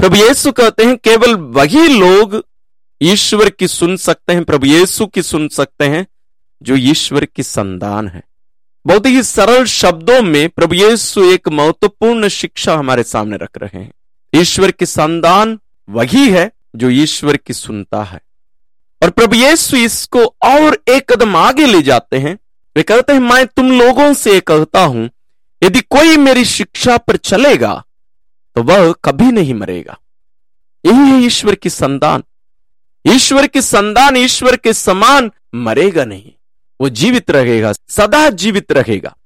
प्रभु 0.00 0.16
यीशु 0.16 0.52
कहते 0.52 0.84
हैं, 0.84 0.96
केवल 0.96 1.34
वही 1.34 1.88
लोग 1.88 2.44
ईश्वर 3.02 3.50
की 3.50 3.68
सुन 3.68 3.96
सकते 3.96 4.32
हैं, 4.32 4.44
प्रभु 4.44 4.66
यीशु 4.66 5.06
की 5.06 5.22
सुन 5.22 5.48
सकते 5.48 5.84
हैं, 5.84 6.06
जो 6.62 6.76
ईश्वर 6.76 7.24
की 7.24 7.42
संतान 7.42 8.08
है। 8.08 8.22
बहुत 8.86 9.06
ही 9.06 9.22
सरल 9.22 9.64
शब्दों 9.64 10.22
में 10.22 10.48
प्रभु 10.48 10.74
यीशु 10.74 11.24
एक 11.24 11.48
महत्वपूर्ण 11.48 12.28
शिक्षा 12.28 12.74
हमारे 12.74 13.02
सामने 13.02 13.36
रख 13.36 13.58
रहे 13.58 13.78
हैं। 13.78 13.92
ईश्वर 14.34 14.70
की 14.70 14.86
संतान 14.86 15.58
वही 15.88 16.30
है, 16.30 16.52
जो 16.76 16.90
ईश्वर 16.90 17.36
की 17.36 17.52
सुनता 17.52 18.02
है। 18.02 18.20
और 19.02 19.10
प्रभु 19.10 19.36
यीशु 19.36 19.76
इसको 19.76 20.24
और 20.42 20.82
एक 20.88 21.12
कदम 21.12 21.36
आगे 21.36 21.66
ले 21.66 21.82
जाते 21.82 22.18
हैं। 22.18 22.38
वे 22.76 22.82
कहते 22.82 23.12
हैं, 23.12 23.20
मैं 23.20 23.46
तुम 23.46 23.72
लोगों 23.72 24.14
से 24.14 24.40
कहता 24.40 24.84
हूँ, 24.84 25.10
यदि 25.62 25.80
कोई 25.80 26.16
मेरी 26.16 26.44
शिक्षा 26.44 26.96
पर 26.96 27.16
चलेगा 27.16 27.84
वह 28.62 28.94
कभी 29.04 29.32
नहीं 29.32 29.54
मरेगा। 29.54 29.98
यही 30.86 30.98
है 30.98 31.22
ईश्वर 31.22 31.54
की 31.54 31.70
संतान। 31.70 32.22
ईश्वर 33.06 33.46
की 33.46 33.62
संतान, 33.62 34.16
ईश्वर 34.16 34.56
के 34.56 34.72
समान 34.72 35.30
मरेगा 35.54 36.04
नहीं। 36.04 36.32
वो 36.80 36.88
जीवित 36.88 37.30
रहेगा, 37.30 37.72
सदा 37.88 38.30
जीवित 38.30 38.72
रहेगा। 38.72 39.16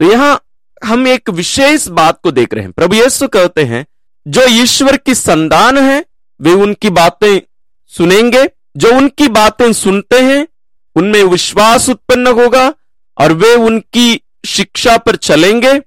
तो 0.00 0.12
यहाँ 0.12 0.42
हम 0.84 1.08
एक 1.08 1.30
विशेष 1.30 1.88
बात 1.88 2.20
को 2.22 2.30
देख 2.30 2.54
रहे 2.54 2.64
हैं। 2.64 2.72
प्रभु 2.72 2.94
यीशु 2.94 3.28
कहते 3.28 3.64
हैं, 3.64 3.86
जो 4.28 4.42
ईश्वर 4.46 4.96
की 4.96 5.14
संतान 5.14 5.78
है, 5.78 6.04
वे 6.40 6.52
उनकी 6.52 6.90
बातें 6.90 7.40
सुनेंगे, 7.86 8.50
जो 8.76 8.96
उनकी 8.96 9.28
बातें 9.28 9.72
सुनते 9.72 10.20
हैं, 10.20 10.48
उनमें 10.96 11.24
विश्वास 11.24 11.88
उत्पन्न 11.88 12.26
होगा 12.26 12.74
और 13.18 13.32
वे 13.32 13.54
उनकी 13.54 14.20
शिक्षा 14.46 14.96
पर 14.96 15.16
चलेंगे। 15.16 15.82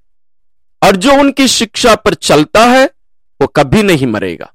और 0.84 0.96
जो 0.96 1.14
उनकी 1.14 1.48
शिक्षा 1.48 1.96
पर 1.96 2.14
चलता 2.14 2.66
है 2.66 2.90
वो 3.39 3.48
कभी 3.48 3.84
नहीं 3.84 4.08
मरेगा। 4.08 4.51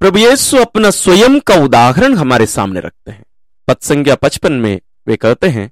प्रभु 0.00 0.18
यीशु 0.18 0.56
अपना 0.56 0.90
स्वयं 0.90 1.38
का 1.40 1.54
उदाहरण 1.56 2.14
हमारे 2.14 2.46
सामने 2.46 2.80
रखते 2.80 3.10
हैं। 3.10 3.24
पद 3.68 3.76
संज्ञा 3.82 4.14
पचपन 4.14 4.52
में 4.52 4.80
वे 5.06 5.16
कहते 5.16 5.48
हैं, 5.48 5.70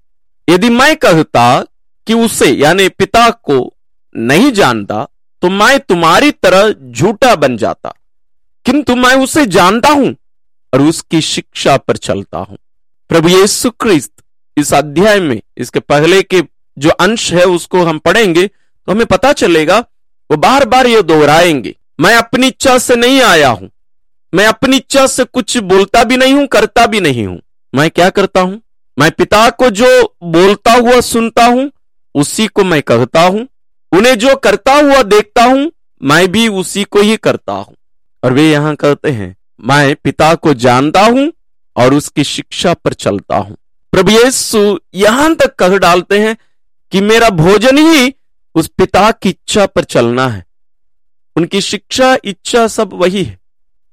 यदि 0.48 0.68
मैं 0.70 0.96
कहता 0.96 1.64
कि 2.06 2.14
उसे, 2.14 2.50
यानी 2.50 2.88
पिता 2.88 3.28
को 3.30 3.74
नहीं 4.14 4.52
जानता 4.52 5.06
तो 5.42 5.48
मैं 5.50 5.78
तुम्हारी 5.80 6.30
तरह 6.32 6.72
झूठा 6.90 7.34
बन 7.36 7.56
जाता। 7.56 7.92
किंतु 8.66 8.94
मैं 8.96 9.14
उसे 9.16 9.44
जानता 9.46 9.88
हूँ 9.88 10.14
और 10.72 10.80
उसकी 10.80 11.20
शिक्षा 11.20 11.76
पर 11.76 11.96
चलता 11.98 12.38
हूँ। 12.38 12.58
प्रभु 13.10 13.28
यीशु 13.28 13.70
क्रिस्त, 13.72 14.12
इस 14.56 14.72
अध्याय 14.74 15.20
में, 15.20 15.40
इसके 15.56 15.80
पहले 15.80 16.22
के 16.22 16.42
जो 16.76 16.90
अंश 16.90 17.32
है, 17.32 17.44
उसको 17.44 17.84
हम 17.84 17.98
पढ़ेंगे 17.98 18.46
तो 18.46 18.92
हमें 18.92 19.06
पता 19.06 19.32
चलेगा, 19.34 19.78
वो 19.78 20.36
बार 20.36 20.64
बार 20.64 20.86
ये 20.86 21.02
दोहराएँगे। 21.02 21.74
मैं 22.02 22.16
अपनी 22.16 22.47
इच्छा 22.47 22.78
से 22.78 22.97
नहीं 22.97 23.23
आया 23.23 23.49
हूँ। 23.49 23.71
मैं 24.35 24.47
अपनी 24.47 24.76
इच्छा 24.76 25.06
से 25.06 25.25
कुछ 25.25 25.59
बोलता 25.59 26.04
भी 26.04 26.16
नहीं 26.16 26.35
हूँ, 26.35 26.47
करता 26.47 26.87
भी 26.87 27.00
नहीं 27.00 27.26
हूँ। 27.26 27.40
मैं 27.75 27.90
क्या 27.90 28.11
करता 28.11 28.40
हूँ? 28.40 28.61
मैं 28.99 29.11
पिता 29.11 29.50
को 29.50 29.71
जो 29.71 30.16
बोलता 30.25 30.73
हुआ 30.73 31.00
सुनता 31.00 31.47
हूँ, 31.47 31.71
उसी 32.14 32.47
को 32.47 32.64
मैं 32.64 32.82
कहता 32.82 33.21
हूँ। 33.21 33.49
उन्हें 33.92 34.18
जो 34.18 34.37
करता 34.37 34.75
हुआ 34.75 35.02
देखता 35.02 35.44
हूँ, 35.44 35.73
मैं 36.02 36.32
भी 36.32 36.49
उसी 36.49 36.85
को 36.85 37.00
ही 37.00 37.16
करता 37.16 37.52
हूँ। 37.52 37.75
और 38.25 38.32
वे 38.32 38.50
यहाँ 38.50 38.75
कहते 38.75 39.11
हैं, 39.11 39.37
मैं 39.64 39.97
पिता 40.04 40.35
को 40.35 40.54
जानता 40.54 41.00
हूँ 41.00 41.32
और 41.76 41.94
उसकी 41.94 42.25
शिक्षा 42.25 42.75
पर 42.75 42.92
चलता 42.92 43.37
हूँ। 43.37 43.56
प्रभु 43.92 44.11
यीशु 44.11 44.80
यहाँ 44.94 45.35
तक 45.35 45.54
कह 45.54 45.78
डालते 45.78 46.18
हैं 46.18 46.37
कि 46.92 47.00
मेरा 47.00 47.30
भोजन 47.30 47.78
ही 47.78 48.14
उस 48.54 48.66
पिता 48.66 49.11
की 49.11 49.28
इच्छा 49.28 49.66
पर 49.66 49.85
चलना 49.85 50.28
है। 50.28 50.51
उनकी 51.36 51.60
शिक्षा, 51.60 52.16
इच्छा 52.24 52.66
सब 52.66 52.90
वही 52.92 53.22
है। 53.22 53.38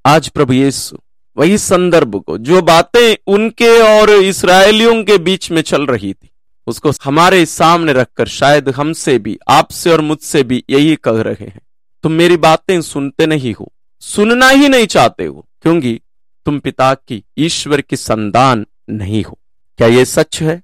आज 0.06 0.28
प्रभु 0.30 0.54
यीशु, 0.54 0.98
वही 1.38 1.58
संदर्भ 1.58 2.16
को, 2.16 2.38
जो 2.38 2.62
बातें 2.62 3.16
उनके 3.28 4.00
और 4.00 4.10
इसराइलियों 4.10 5.04
के 5.04 5.18
बीच 5.18 5.52
में 5.52 5.62
चल 5.62 5.86
रही 5.86 6.14
थी, 6.14 6.30
उसको 6.68 6.92
हमारे 7.04 7.46
सामने 7.46 7.94
रखकर 7.94 8.28
शायद 8.28 8.70
हमसे 8.70 9.18
भी, 9.20 9.38
आपसे 9.48 9.92
और 9.92 10.02
मुझसे 10.02 10.44
भी 10.44 10.64
यही 10.70 10.96
कह 10.96 11.22
रहे 11.22 11.46
हैं। 11.46 11.62
तुम 12.04 12.12
मेरी 12.12 12.38
बातें 12.38 12.82
सुनते 12.82 13.26
नहीं 13.26 13.54
हो, 13.54 13.72
सुनना 14.00 14.50
ही 14.50 14.70
नहीं 14.70 14.88
चाहते 14.88 15.26
हो, 15.26 15.46
क्योंकि 15.62 16.00
तुम 16.46 16.60
पिता 16.60 16.94
की, 16.94 17.24
ईश्वर 17.38 17.82
की 17.82 17.96
संतान 17.96 18.66
नहीं 18.90 19.24
हो। 19.24 19.38
क्या 19.78 19.88
यह 19.88 20.06
सच 20.06 20.42
है? 20.42 20.62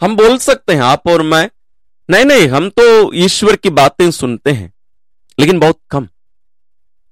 हम 0.00 0.16
बोल 0.16 0.38
सकते 0.38 0.72
हैं, 0.72 0.82
आप 0.82 1.08
और 1.08 1.22
मैं, 1.22 1.50
नहीं 2.10 2.24
नहीं, 2.24 2.48
हम 2.48 2.68
तो 2.68 3.12
ईश्वर 3.14 3.56
की 3.56 3.70
बातें 3.70 4.10
सुनते 4.10 4.50
हैं। 4.50 4.72
लेकिन 5.38 5.58
बहुत 5.58 5.78
कम। 5.90 6.08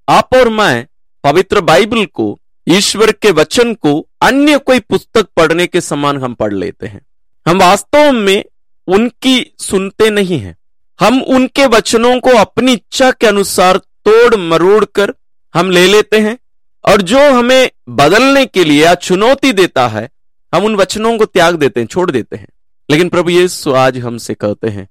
आप 0.09 0.29
और 0.35 0.49
मैं 0.49 0.87
पवित्र 1.25 1.61
बाइबल 1.61 2.05
को, 2.07 2.39
ईश्वर 2.69 3.13
के 3.13 3.31
वचन 3.31 3.75
को, 3.75 4.09
अन्य 4.23 4.59
कोई 4.59 4.81
पुस्तक 4.81 5.29
पढ़ने 5.37 5.67
के 5.67 5.81
समान 5.81 6.19
हम 6.19 6.35
पढ़ 6.35 6.53
लेते 6.53 6.87
हैं। 6.87 7.01
हम 7.49 7.59
वास्तव 7.59 8.13
में 8.13 8.45
उनकी 8.87 9.55
सुनते 9.59 10.11
नहीं 10.11 10.39
हैं। 10.39 10.57
हम 11.01 11.23
उनके 11.23 11.67
वचनों 11.67 12.21
को 12.21 12.31
अपनी 12.31 12.73
इच्छा 12.73 13.11
के 13.11 13.27
अनुसार 13.27 13.77
तोड़ 13.77 14.37
मरोड़ 14.37 14.85
कर 14.85 15.15
हम 15.55 15.71
ले 15.71 15.87
लेते 15.87 16.19
हैं 16.19 16.39
और 16.85 17.03
जो 17.03 17.31
हमें 17.31 17.71
बदलने 17.89 18.47
के 18.47 18.65
लिए 18.65 18.85
या 18.85 18.95
चुनौती 18.95 19.53
देता 19.53 19.89
है, 19.89 20.11
हम 20.55 20.65
उन 20.65 20.77
वचनों 20.77 21.19
को 21.19 21.25
त्याग 21.25 21.55
देते 21.55 21.81
हैं, 21.81 21.87
छोड़ 21.87 22.11
देते 22.11 22.37
हैं। 22.37 22.49
लेकिन 22.91 23.09
प्रभु 23.09 23.31
यीशु 23.31 23.73
आज 23.73 23.99
हमसे 23.99 24.35
कहते 24.35 24.69
हैं, 24.69 24.89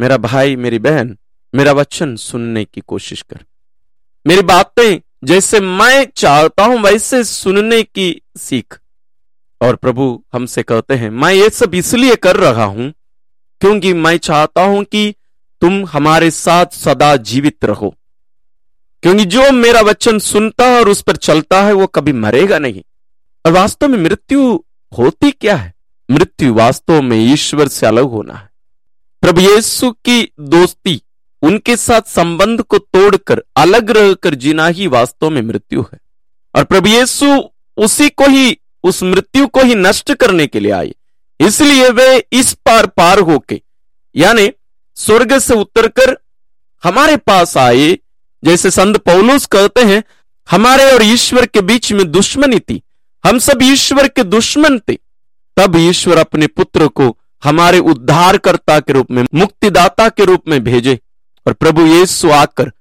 मेरा 0.00 0.16
भाई, 0.16 0.56
मेरी 0.56 0.78
बहन 0.78 1.18
मेरा 1.54 1.72
वचन 1.72 2.16
सुनने 2.16 2.64
की 2.64 2.80
कोशिश 2.80 3.22
कर। 3.22 3.44
मेरी 4.26 4.42
बातें 4.42 5.00
जैसे 5.24 5.60
मैं 5.60 6.06
चाहता 6.16 6.64
हूँ, 6.64 6.80
वैसे 6.80 7.24
सुनने 7.24 7.82
की 7.82 8.22
सीख। 8.36 8.78
और 9.60 9.76
प्रभु 9.76 10.24
हमसे 10.32 10.62
कहते 10.62 10.94
हैं, 10.94 11.10
मैं 11.10 11.34
ये 11.34 11.50
सब 11.50 11.74
इसलिए 11.74 12.16
कर 12.16 12.36
रहा 12.36 12.64
हूँ 12.64 12.92
क्योंकि 13.60 13.92
मैं 13.92 14.16
चाहता 14.16 14.62
हूँ 14.62 14.84
कि 14.84 15.14
तुम 15.60 15.86
हमारे 15.86 16.30
साथ 16.30 16.66
सदा 16.66 17.16
जीवित 17.16 17.64
रहो। 17.64 17.94
क्योंकि 19.02 19.24
जो 19.24 19.50
मेरा 19.52 19.80
वचन 19.80 20.18
सुनता 20.18 20.66
है 20.66 20.80
और 20.80 20.88
उस 20.88 21.02
पर 21.02 21.16
चलता 21.16 21.62
है, 21.62 21.72
वो 21.72 21.86
कभी 21.86 22.12
मरेगा 22.12 22.58
नहीं। 22.58 22.82
और 23.46 23.52
वास्तव 23.52 23.88
में 23.88 23.98
मृत्यु 23.98 24.64
होती 24.98 25.30
क्या 25.30 25.56
है? 25.56 25.74
मृत्यु 26.10 26.54
वास्तव 26.54 27.02
में 27.02 27.32
ईश्वर 27.32 27.68
से 27.68 27.86
अलग 27.86 28.04
होना 28.04 28.34
है। 28.34 28.50
प्रभु 29.20 29.40
यीशु 29.40 29.90
की 29.90 30.32
दोस्ती 30.40 31.02
उनके 31.42 31.76
साथ 31.76 32.02
संबंध 32.08 32.62
को 32.62 32.78
तोड़कर, 32.78 33.42
अलग 33.56 33.90
रहकर 33.90 34.34
जीना 34.34 34.66
ही 34.66 34.86
वास्तव 34.86 35.30
में 35.30 35.42
मृत्यु 35.42 35.82
है। 35.82 35.98
और 36.54 36.64
प्रभु 36.64 36.88
यीशु 36.88 37.42
उसी 37.76 38.08
को 38.08 38.24
ही, 38.24 38.58
उस 38.82 39.02
मृत्यु 39.02 39.46
को 39.46 39.60
ही 39.60 39.74
नष्ट 39.74 40.14
करने 40.14 40.46
के 40.46 40.60
लिए 40.60 40.72
आए। 40.72 40.94
इसलिए 41.40 41.90
वे 41.90 42.24
इस 42.32 42.52
पार 42.52 42.86
पार 42.86 43.18
होके, 43.18 43.62
यानी 44.16 44.52
स्वर्ग 44.94 45.38
से 45.38 45.54
उतरकर 45.54 46.16
हमारे 46.84 47.16
पास 47.16 47.56
आए। 47.56 47.98
जैसे 48.44 48.70
संत 48.70 48.96
पौलुस 48.96 49.46
कहते 49.46 49.82
हैं, 49.82 50.04
हमारे 50.50 50.92
और 50.92 51.02
ईश्वर 51.02 51.46
के 51.46 51.60
बीच 51.60 51.92
में 51.92 52.10
दुश्मनी 52.10 52.60
थी। 52.60 52.82
हम 53.26 53.38
सब 53.38 53.58
ईश्वर 53.62 54.08
के 54.08 54.24
दुश्मन 54.24 54.78
थे। 54.78 54.94
तब 55.56 55.76
ईश्वर 55.76 56.18
अपने 56.18 56.46
पुत्र 56.46 56.88
को 56.88 57.16
हमारे 57.44 57.78
उद्धारकर्ता 57.78 58.80
के 58.80 58.92
रूप 58.92 59.10
में, 59.10 59.26
मुक्तिदाता 59.34 60.08
के 60.08 60.24
रूप 60.24 60.42
में 60.48 60.64
भेजे। 60.64 61.00
और 61.46 61.52
प्रभु 61.52 61.86
यीशु 61.86 62.30
आकर 62.30 62.72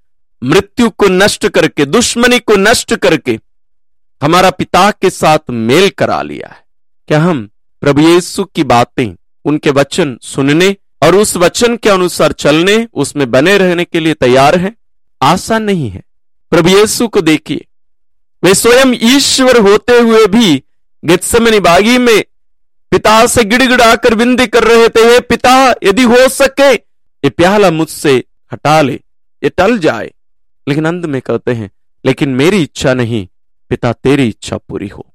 मृत्यु 0.43 0.89
को 0.89 1.07
नष्ट 1.07 1.47
करके, 1.47 1.85
दुश्मनी 1.85 2.39
को 2.39 2.55
नष्ट 2.55 2.95
करके 2.95 3.39
हमारा 4.23 4.49
पिता 4.49 4.91
के 4.91 5.09
साथ 5.09 5.39
मेल 5.49 5.89
करा 5.89 6.21
लिया 6.21 6.47
है। 6.47 6.63
क्या 7.07 7.19
हम 7.19 7.49
प्रभु 7.81 8.01
यीशु 8.01 8.43
की 8.43 8.63
बातें, 8.63 9.15
उनके 9.45 9.71
वचन 9.71 10.17
सुनने 10.21 10.75
और 11.03 11.15
उस 11.15 11.37
वचन 11.37 11.77
के 11.77 11.89
अनुसार 11.89 12.31
चलने, 12.31 12.87
उसमें 12.93 13.31
बने 13.31 13.57
रहने 13.57 13.85
के 13.85 13.99
लिए 13.99 14.13
तैयार 14.13 14.55
हैं? 14.55 14.77
आसान 15.21 15.63
नहीं 15.63 15.89
है। 15.89 16.03
प्रभु 16.51 16.69
यीशु 16.69 17.07
को 17.07 17.21
देखिए। 17.21 17.65
वे 18.43 18.55
स्वयं 18.55 19.15
ईश्वर 19.15 19.59
होते 19.59 19.99
हुए 19.99 20.25
भी 20.25 20.63
गित्समनी 21.05 21.59
बागी 21.59 21.97
में 21.97 22.23
पिता 22.91 23.25
से 23.27 23.43
गिड़गिड़ाकर 23.43 24.13
विनती 24.13 24.47
कर 24.47 24.63
रहे 24.63 24.89
थे 24.89 25.19
पिता, 25.19 25.75
यदि 25.83 26.03
हो 26.03 26.29
सके, 26.29 26.73
ये 26.73 27.29
प्याला 27.29 27.71
मुझसे 27.71 28.23
हटा 28.53 28.81
ले, 28.81 28.93
ये 29.43 29.49
टल 29.49 29.77
जाए। 29.79 30.11
लेकिन 30.67 30.85
अंत 30.85 31.05
में 31.05 31.21
कहते 31.21 31.53
हैं, 31.53 31.71
लेकिन 32.05 32.29
मेरी 32.29 32.63
इच्छा 32.63 32.93
नहीं, 32.93 33.27
पिता 33.69 33.93
तेरी 33.93 34.27
इच्छा 34.27 34.57
पूरी 34.57 34.87
हो। 34.87 35.05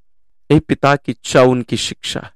ये 0.51 0.59
पिता 0.59 0.95
की 0.95 1.11
इच्छा 1.11 1.41
उनकी 1.41 1.77
शिक्षा 1.77 2.19
है। 2.19 2.31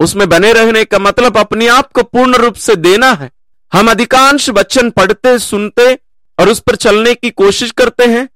उसमें 0.00 0.28
बने 0.28 0.52
रहने 0.52 0.84
का 0.84 0.98
मतलब 0.98 1.36
अपने 1.36 1.66
आप 1.66 1.92
को 1.92 2.02
पूर्ण 2.02 2.36
रूप 2.36 2.54
से 2.54 2.76
देना 2.76 3.12
है। 3.12 3.30
हम 3.72 3.90
अधिकांश 3.90 4.48
वचन 4.50 4.90
पढ़ते, 4.90 5.38
सुनते 5.38 5.94
और 6.38 6.48
उस 6.48 6.60
पर 6.60 6.76
चलने 6.76 7.14
की 7.14 7.30
कोशिश 7.30 7.70
करते 7.70 8.04
हैं। 8.04 8.28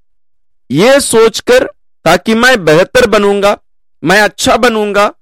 ये 0.71 1.01
सोचकर, 1.01 1.65
ताकि 2.05 2.35
मैं 2.35 2.65
बेहतर 2.65 3.07
बनूँगा, 3.07 3.59
मैं 4.05 4.21
अच्छा 4.21 4.57
बनूँगा, 4.57 5.13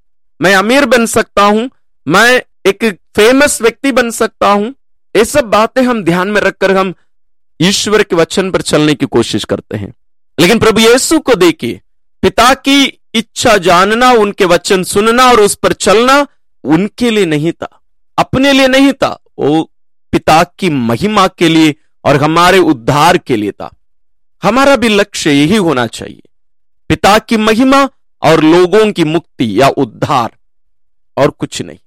मैं 0.41 0.55
अमीर 0.55 0.87
बन 0.87 1.07
सकता 1.07 1.43
हूँ, 1.43 1.71
मैं 2.07 2.43
एक 2.67 2.85
फ़ेमस 3.17 3.63
व्यक्ति 3.63 3.93
बन 3.93 4.11
सकता 4.11 4.49
हूँ 4.49 4.75
ये 5.19 5.25
सब 5.25 5.45
बातें 5.45 5.83
हम 5.83 6.03
ध्यान 6.05 6.29
में 6.29 6.41
रखकर 6.41 6.77
हम 6.77 6.95
ईश्वर 7.61 8.03
के 8.03 8.17
वचन 8.17 8.51
पर 8.51 8.63
चलने 8.63 8.95
की 8.95 9.07
कोशिश 9.07 9.45
करते 9.45 9.77
हैं। 9.77 9.93
लेकिन 10.39 10.59
प्रभु 10.59 10.81
यीशु 10.81 11.19
को 11.21 11.35
देखिए, 11.35 11.81
पिता 12.23 12.53
की 12.55 12.85
इच्छा 13.15 13.57
जानना, 13.59 14.11
उनके 14.13 14.45
वचन 14.45 14.83
सुनना 14.85 15.27
और 15.27 15.41
उस 15.41 15.55
पर 15.55 15.73
चलना 15.73 16.27
उनके 16.65 17.11
लिए 17.11 17.27
नहीं 17.27 17.53
था, 17.53 17.69
अपने 18.19 18.53
लिए 18.53 18.69
नहीं 18.69 18.93
था, 18.93 19.19
वो 19.39 19.63
पिता 20.13 20.43
की 20.59 20.71
महिमा 20.71 21.27
के 21.29 21.49
लिए 21.49 21.75
और 22.05 22.17
हमारे 22.17 22.59
उद्धार 22.59 23.19
के 23.19 23.37
लिए 23.37 23.53
था। 23.53 23.71
हमारा 24.43 24.77
भी 24.77 24.89
लक्ष्य 24.89 25.33
यही 25.33 25.57
होना 25.59 25.87
चाहिए, 25.89 26.23
पिता 26.91 27.19
की 27.19 27.37
महिमा 27.37 27.89
और 28.23 28.43
लोगों 28.45 28.91
की 28.93 29.05
मुक्ति 29.05 29.61
या 29.61 29.69
उद्धार 29.69 30.31
और 31.17 31.31
कुछ 31.31 31.63
नहीं। 31.63 31.79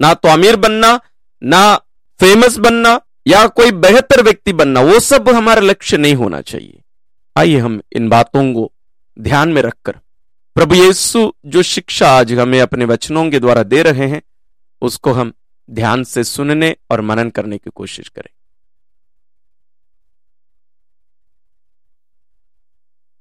ना 0.00 0.14
तो 0.14 0.28
अमीर 0.28 0.56
बनना, 0.56 1.00
ना 1.42 1.80
फ़ेमस 2.20 2.56
बनना 2.56 3.00
या 3.26 3.46
कोई 3.48 3.70
बेहतर 3.72 4.22
व्यक्ति 4.22 4.52
बनना, 4.52 4.80
वो 4.80 5.00
सब 5.00 5.28
हमारा 5.28 5.60
लक्ष्य 5.60 5.96
नहीं 5.96 6.14
होना 6.14 6.40
चाहिए। 6.40 6.80
आइए 7.36 7.58
हम 7.58 7.80
इन 7.92 8.08
बातों 8.08 8.52
को 8.54 8.72
ध्यान 9.18 9.48
में 9.48 9.60
रखकर, 9.62 9.98
प्रभु 10.56 10.74
यीशु 10.74 11.32
जो 11.46 11.62
शिक्षा 11.62 12.10
आज 12.10 12.32
हमें 12.32 12.60
अपने 12.60 12.84
वचनों 12.84 13.30
के 13.30 13.40
द्वारा 13.40 13.62
दे 13.62 13.82
रहे 13.82 14.08
हैं, 14.08 14.22
उसको 14.82 15.12
हम 15.12 15.32
ध्यान 15.68 16.04
से 16.04 16.24
सुनने 16.24 16.74
और 16.90 17.00
मनन 17.00 17.30
करने 17.30 17.58
की 17.58 17.70
कोशिश 17.70 18.08
करें। 18.08 18.30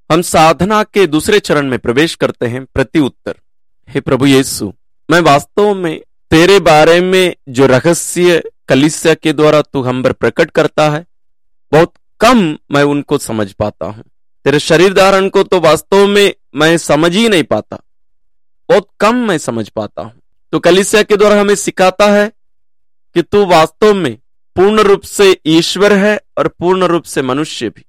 हम 0.10 0.22
साधना 0.22 0.84
के 0.84 1.06
दूसरे 1.08 1.40
चरण 1.40 1.68
में 1.68 1.80
प्रवेश 1.80 2.16
करते 2.16 2.48
हैं, 2.48 2.66
प्रति 2.66 3.00
उत्तर। 3.00 3.36
हे 3.90 4.00
प्रभु 4.00 4.26
यीशु, 4.26 4.74
मैं 5.10 5.20
वास्तव 5.22 5.74
में 5.74 6.02
तेरे 6.32 6.60
बारे 6.60 7.02
में 7.02 7.36
जो 7.50 7.66
रहस्य 7.66 8.44
कलिसिया 8.68 9.14
के 9.14 9.34
द्वारा 9.34 9.62
तू 9.62 9.82
हम 9.82 10.04
पर 10.04 10.12
प्रकट 10.12 10.52
करता 10.52 10.90
है, 10.90 11.06
बहुत 11.72 11.94
कम 12.20 12.58
मैं 12.72 12.84
उनको 12.84 13.18
समझ 13.18 13.52
पाता 13.52 13.86
हूँ। 13.86 14.04
तेरे 14.46 14.60
शरीर 14.60 14.94
धारण 14.94 15.30
को 15.30 15.44
तो 15.44 15.60
वास्तव 15.60 16.08
में 16.08 16.34
मैं 16.56 16.78
समझ 16.78 17.16
ही 17.16 17.30
नहीं 17.30 17.44
पाता। 17.44 17.80
बहुत 18.70 18.88
कम 19.00 19.16
मैं 19.16 19.38
समझ 19.38 19.70
पाता 19.70 20.02
हूँ। 20.02 20.14
तो 20.52 20.60
कलिसिया 20.60 21.04
के 21.04 21.18
द्वारा 21.18 21.40
हमें 21.42 21.56
सिखाता 21.56 22.06
है 22.06 22.32
कि 23.16 23.22
तू 23.22 23.46
वास्तव 23.46 23.94
में 23.94 24.18
पूर्ण 24.56 24.80
रूप 24.80 25.02
से 25.02 25.40
ईश्वर 25.46 25.94
है 25.94 26.22
और 26.38 26.48
पूर्ण 26.48 26.84
रूप 26.84 27.04
से 27.04 27.22
मनुष्य 27.22 27.70
भी। 27.70 27.86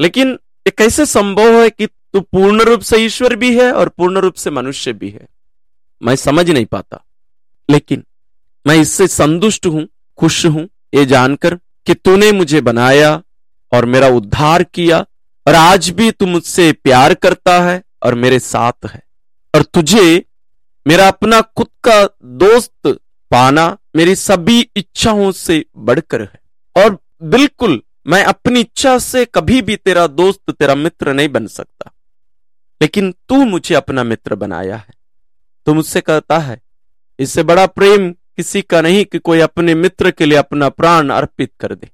लेकिन 0.00 0.28
ये 0.66 0.70
कैसे 0.70 1.06
संभव 1.06 1.60
है 1.60 1.70
कि 1.70 1.86
तू 1.86 2.20
पूर्ण 2.20 2.62
रूप 2.62 2.80
से 2.80 2.96
ईश्वर 2.96 3.36
भी 3.36 3.58
है 3.58 3.72
और 3.72 3.88
पूर्ण 3.88 4.18
रूप 4.18 4.34
से 4.34 4.50
मनुष्य 4.50 4.92
भी 4.92 5.10
है? 5.10 5.28
मैं 6.02 6.16
समझ 6.16 6.50
नहीं 6.50 6.66
पाता। 6.66 7.05
लेकिन 7.70 8.04
मैं 8.66 8.76
इससे 8.76 9.08
संतुष्ट 9.08 9.66
हूँ, 9.66 9.88
खुश 10.16 10.46
हूँ, 10.46 10.68
ये 10.94 11.06
जानकर 11.06 11.54
कि 11.54 11.94
तूने 11.94 12.32
मुझे 12.32 12.60
बनाया 12.60 13.22
और 13.72 13.84
मेरा 13.84 14.08
उद्धार 14.08 14.64
किया 14.64 15.06
और 15.46 15.54
आज 15.54 15.90
भी 15.90 16.10
तू 16.10 16.26
मुझसे 16.26 16.72
प्यार 16.72 17.14
करता 17.14 17.60
है 17.60 17.82
और 18.02 18.14
मेरे 18.14 18.38
साथ 18.38 18.86
है। 18.86 19.02
और 19.54 19.62
तुझे 19.62 20.24
मेरा 20.86 21.08
अपना 21.08 21.40
खुद 21.40 21.66
का 21.88 22.08
दोस्त 22.24 22.98
पाना 23.30 23.78
मेरी 23.96 24.14
सभी 24.14 24.70
इच्छाओं 24.76 25.32
से 25.32 25.66
बढ़कर 25.76 26.20
है। 26.20 26.40
और 26.76 26.98
बिल्कुल 27.22 27.82
मैं 28.06 28.24
अपनी 28.24 28.60
इच्छा 28.60 28.98
से 28.98 29.24
कभी 29.24 29.62
भी 29.62 29.76
तेरा 29.76 30.06
दोस्त, 30.06 30.50
तेरा 30.50 30.74
मित्र 30.74 31.12
नहीं 31.12 31.28
बन 31.28 31.46
सकता। 31.46 31.92
लेकिन 32.82 33.14
तू 33.28 33.44
मुझे 33.44 33.74
अपना 33.74 34.04
मित्र 34.04 34.34
बनाया 34.34 34.76
है। 34.76 34.94
तू 35.66 35.74
मुझसे 35.74 36.00
कहता 36.00 36.38
है 36.38 36.60
इससे 37.18 37.42
बड़ा 37.42 37.66
प्रेम 37.68 38.10
किसी 38.10 38.62
का 38.62 38.80
नहीं 38.80 39.04
कि 39.04 39.18
कोई 39.18 39.40
अपने 39.40 39.74
मित्र 39.74 40.10
के 40.10 40.24
लिए 40.24 40.38
अपना 40.38 40.68
प्राण 40.70 41.08
अर्पित 41.10 41.52
कर 41.60 41.74
दे। 41.74 41.88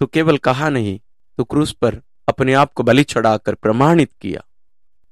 तो 0.00 0.06
केवल 0.06 0.36
कहा 0.38 0.68
नहीं 0.70 0.98
तो 1.38 1.44
क्रूस 1.44 1.72
पर 1.72 2.00
अपने 2.28 2.54
आप 2.54 2.72
को 2.72 2.82
बलि 2.82 3.02
चढ़ाकर 3.04 3.54
प्रमाणित 3.54 4.10
किया। 4.12 4.42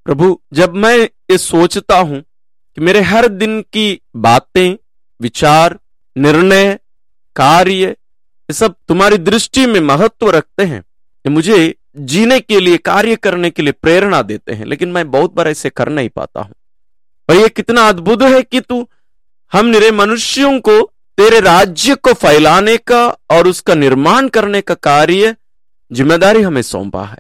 प्रभु, 0.07 0.38
जब 0.53 0.75
मैं 0.75 0.97
ये 0.97 1.38
सोचता 1.38 1.99
हूँ 1.99 2.20
कि 2.20 2.81
मेरे 2.81 3.01
हर 3.03 3.29
दिन 3.29 3.61
की 3.62 4.01
बातें, 4.16 4.77
विचार, 5.20 5.79
निर्णय, 6.16 6.79
कार्य, 7.37 7.85
ये 7.88 8.53
सब 8.53 8.75
तुम्हारी 8.88 9.18
दृष्टि 9.18 9.66
में 9.66 9.81
महत्व 9.81 10.31
रखते 10.31 10.64
हैं, 10.64 10.79
ये 10.79 11.31
मुझे 11.31 11.75
जीने 11.97 12.38
के 12.40 12.61
लिए, 12.61 12.77
कार्य 12.79 13.16
करने 13.16 13.51
के 13.51 13.62
लिए 13.62 13.73
प्रेरणा 13.73 14.23
देते 14.23 14.53
हैं, 14.53 14.66
लेकिन 14.66 14.92
मैं 14.92 15.11
बहुत 15.11 15.35
बार 15.35 15.49
ऐसे 15.49 15.70
कर 15.70 15.88
नहीं 15.88 16.09
पाता 16.09 16.40
हूँ। 16.40 16.55
और 17.29 17.37
ये 17.37 17.49
कितना 17.51 17.88
अद्भुत 17.88 18.23
है 18.23 18.42
कि 18.42 18.61
तू 18.61 18.87
हम 19.53 19.67
निरे 19.67 19.91
मनुष्यों 19.91 20.59
को 20.61 20.81
तेरे 21.19 21.41
राज्य 21.41 21.95
को 21.95 22.12
फैलाने 22.12 22.77
का 22.79 23.07
और 23.31 23.47
उसका 23.49 23.75
निर्माण 23.75 24.29
करने 24.29 24.61
का 24.61 24.75
कार्य 24.75 25.35
ज़िम्मेदारी 25.91 26.43
हमें 26.43 26.62
सौंपा 26.62 27.05
है। 27.05 27.19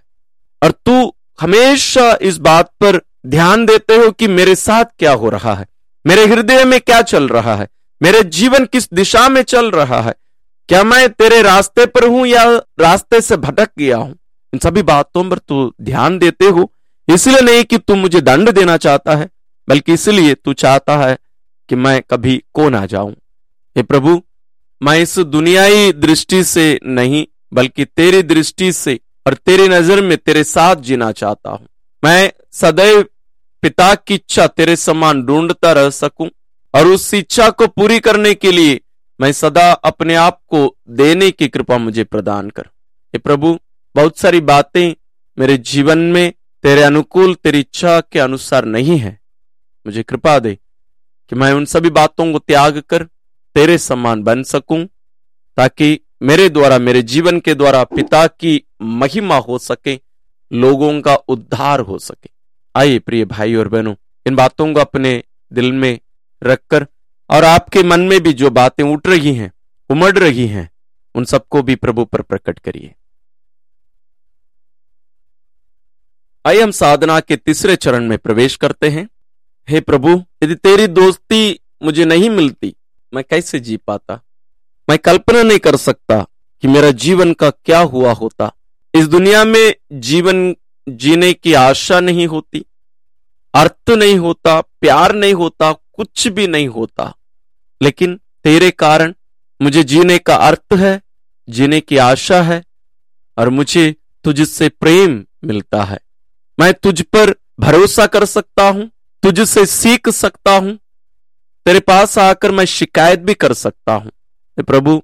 और 0.62 0.70
तू 0.86 1.12
हमेशा 1.38 2.16
इस 2.22 2.38
बात 2.38 2.70
पर 2.80 3.00
ध्यान 3.26 3.66
देते 3.66 3.96
हो 3.96 4.10
कि 4.10 4.28
मेरे 4.28 4.54
साथ 4.54 4.84
क्या 4.98 5.12
हो 5.12 5.28
रहा 5.28 5.54
है, 5.54 5.66
मेरे 6.04 6.24
हृदय 6.26 6.64
में 6.64 6.80
क्या 6.80 7.00
चल 7.02 7.28
रहा 7.28 7.56
है, 7.56 7.68
मेरे 8.00 8.22
जीवन 8.30 8.64
किस 8.64 8.88
दिशा 8.94 9.28
में 9.28 9.42
चल 9.44 9.70
रहा 9.70 10.00
है, 10.00 10.14
क्या 10.68 10.82
मैं 10.84 11.08
तेरे 11.10 11.42
रास्ते 11.42 11.86
पर 11.86 12.06
हूँ 12.08 12.26
या 12.26 12.44
रास्ते 12.80 13.20
से 13.20 13.36
भटक 13.38 13.70
गया 13.78 13.96
हूँ? 13.96 14.14
इन 14.52 14.58
सभी 14.58 14.82
बातों 14.84 15.28
पर 15.30 15.38
तू 15.38 15.72
ध्यान 15.82 16.18
देते 16.18 16.46
हो, 16.46 16.70
इसलिए 17.08 17.40
नहीं 17.40 17.64
कि 17.64 17.78
तू 17.78 17.94
मुझे 17.94 18.20
दंड 18.20 18.50
देना 18.50 18.76
चाहता 18.76 19.16
है, 19.16 19.28
बल्कि 19.68 19.92
इसलिए 19.92 20.34
तू 20.34 20.52
चाहता 20.54 20.96
है 20.98 21.16
कि 21.72 21.76
मैं 21.76 22.02
कभी 22.02 22.36
को 22.54 22.68
ना 22.68 22.86
जाऊँ। 22.86 23.12
हे 23.76 23.82
प्रभु, 23.82 24.20
मैं 24.80 24.98
इस 24.98 25.18
दुनियाई 25.18 25.92
दृष्टि 25.92 26.42
से 26.44 26.64
नहीं, 26.86 27.24
बल्कि 27.52 27.84
तेरी 27.84 28.22
दृष्टि 28.22 28.72
से 28.72 28.98
और 29.26 29.34
तेरी 29.36 29.68
नज़र 29.68 30.00
में 30.00 30.16
तेरे 30.18 30.42
साथ 30.44 30.76
जीना 30.76 31.10
चाहता 31.12 31.50
हूँ। 31.50 31.66
मैं 32.02 32.32
सदैव 32.52 33.02
पिता 33.62 33.94
की 33.94 34.14
इच्छा 34.14 34.46
तेरे 34.46 34.76
समान 34.76 35.22
ढूंढता 35.22 35.72
रह 35.72 35.88
सकूँ 35.90 36.28
और 36.74 36.86
उस 36.86 37.12
इच्छा 37.14 37.48
को 37.50 37.66
पूरी 37.66 37.98
करने 38.00 38.34
के 38.34 38.52
लिए 38.52 38.80
मैं 39.20 39.32
सदा 39.32 39.70
अपने 39.72 40.14
आप 40.14 40.40
को 40.48 40.76
देने 40.90 41.30
की 41.30 41.48
कृपा 41.48 41.78
मुझे 41.78 42.04
प्रदान 42.04 42.50
कर। 42.50 42.62
हे 42.62 43.18
प्रभु, 43.18 43.58
बहुत 43.94 44.18
सारी 44.18 44.40
बातें 44.40 44.94
मेरे 45.38 45.56
जीवन 45.56 45.98
में 45.98 46.32
तेरे 46.64 46.82
अनुकूल, 46.82 47.34
तेरी 47.34 47.60
इच्छा 47.60 48.00
के 48.00 48.18
अनुसार 48.18 48.64
नहीं 48.64 48.98
है। 48.98 49.18
मुझे 49.86 50.02
कृपा 50.02 50.38
दे 50.38 50.58
कि 51.32 51.36
मैं 51.36 51.52
उन 51.52 51.64
सभी 51.64 51.90
बातों 51.90 52.32
को 52.32 52.38
त्याग 52.38 52.78
कर 52.78 53.02
तेरे 53.54 53.78
समान 53.78 54.22
बन 54.22 54.42
सकूँ, 54.42 54.86
ताकि 55.56 56.00
मेरे 56.22 56.48
द्वारा, 56.48 56.78
मेरे 56.78 57.02
जीवन 57.02 57.40
के 57.40 57.54
द्वारा 57.54 57.84
पिता 57.84 58.26
की 58.26 58.62
महिमा 58.82 59.36
हो 59.36 59.58
सके, 59.58 60.00
लोगों 60.52 61.00
का 61.00 61.14
उद्धार 61.14 61.80
हो 61.80 61.98
सके। 61.98 62.30
आइए 62.76 62.98
प्रिय 62.98 63.24
भाई 63.24 63.54
और 63.54 63.68
बहनों, 63.68 63.94
इन 64.26 64.34
बातों 64.34 64.74
को 64.74 64.80
अपने 64.80 65.24
दिल 65.52 65.72
में 65.72 65.98
रखकर 66.42 66.86
और 67.30 67.44
आपके 67.44 67.82
मन 67.82 68.00
में 68.00 68.20
भी 68.20 68.32
जो 68.32 68.50
बातें 68.50 68.84
उठ 68.84 69.06
रही 69.06 69.34
हैं, 69.34 69.52
उमड़ 69.90 70.18
रही 70.18 70.46
हैं, 70.46 70.70
उन 71.14 71.24
सबको 71.24 71.62
भी 71.62 71.74
प्रभु 71.74 72.04
पर 72.04 72.22
प्रकट 72.22 72.58
करिए। 72.58 72.94
आइए 76.46 76.62
हम 76.62 76.70
साधना 76.70 77.20
के 77.20 77.36
तीसरे 77.36 77.76
चरण 77.76 78.08
में 78.08 78.18
प्रवेश 78.18 78.56
करते 78.56 78.88
हैं। 78.88 79.08
हे 79.68 79.80
प्रभु, 79.80 80.10
यदि 80.42 80.54
तेरी 80.54 80.86
दोस्ती 80.86 81.60
मुझे 81.82 82.04
नहीं 82.04 82.30
मिलती, 82.30 82.74
मैं 83.12 83.24
कैसे 83.24 83.60
जी 83.60 83.76
पाता? 83.76 84.20
मैं 84.88 84.98
कल्पना 84.98 85.42
नहीं 85.42 85.58
कर 85.58 85.76
सकता 85.76 86.20
कि 86.62 86.68
मेरा 86.68 86.90
जीवन 86.90 87.32
का 87.32 87.50
क्या 87.50 87.78
हुआ 87.78 88.12
होता। 88.12 88.50
इस 88.94 89.06
दुनिया 89.06 89.44
में 89.44 89.74
जीवन 89.92 90.54
जीने 90.88 91.32
की 91.32 91.54
आशा 91.54 92.00
नहीं 92.00 92.26
होती, 92.26 92.64
अर्थ 93.54 93.90
नहीं 93.90 94.18
होता, 94.18 94.60
प्यार 94.60 95.14
नहीं 95.14 95.34
होता, 95.34 95.72
कुछ 95.72 96.28
भी 96.28 96.46
नहीं 96.46 96.68
होता। 96.68 97.12
लेकिन 97.82 98.20
तेरे 98.44 98.70
कारण 98.70 99.14
मुझे 99.60 99.84
जीने 99.84 100.18
का 100.18 100.36
अर्थ 100.36 100.74
है, 100.74 101.00
जीने 101.48 101.80
की 101.80 101.96
आशा 101.96 102.42
है, 102.42 102.62
और 103.38 103.48
मुझे 103.48 103.94
तुझसे 104.24 104.68
प्रेम 104.68 105.24
मिलता 105.44 105.82
है। 105.84 105.98
मैं 106.58 106.72
तुझ 106.74 107.00
पर 107.02 107.34
भरोसा 107.60 108.06
कर 108.06 108.24
सकता 108.24 108.68
हूँ 108.68 108.90
तुझसे 109.22 109.64
सीख 109.66 110.08
सकता 110.10 110.52
हूँ, 110.52 110.78
तेरे 111.66 111.80
पास 111.80 112.18
आकर 112.18 112.50
मैं 112.50 112.64
शिकायत 112.66 113.20
भी 113.20 113.34
कर 113.34 113.52
सकता 113.54 113.94
हूँ। 113.94 114.10
प्रभु, 114.58 115.00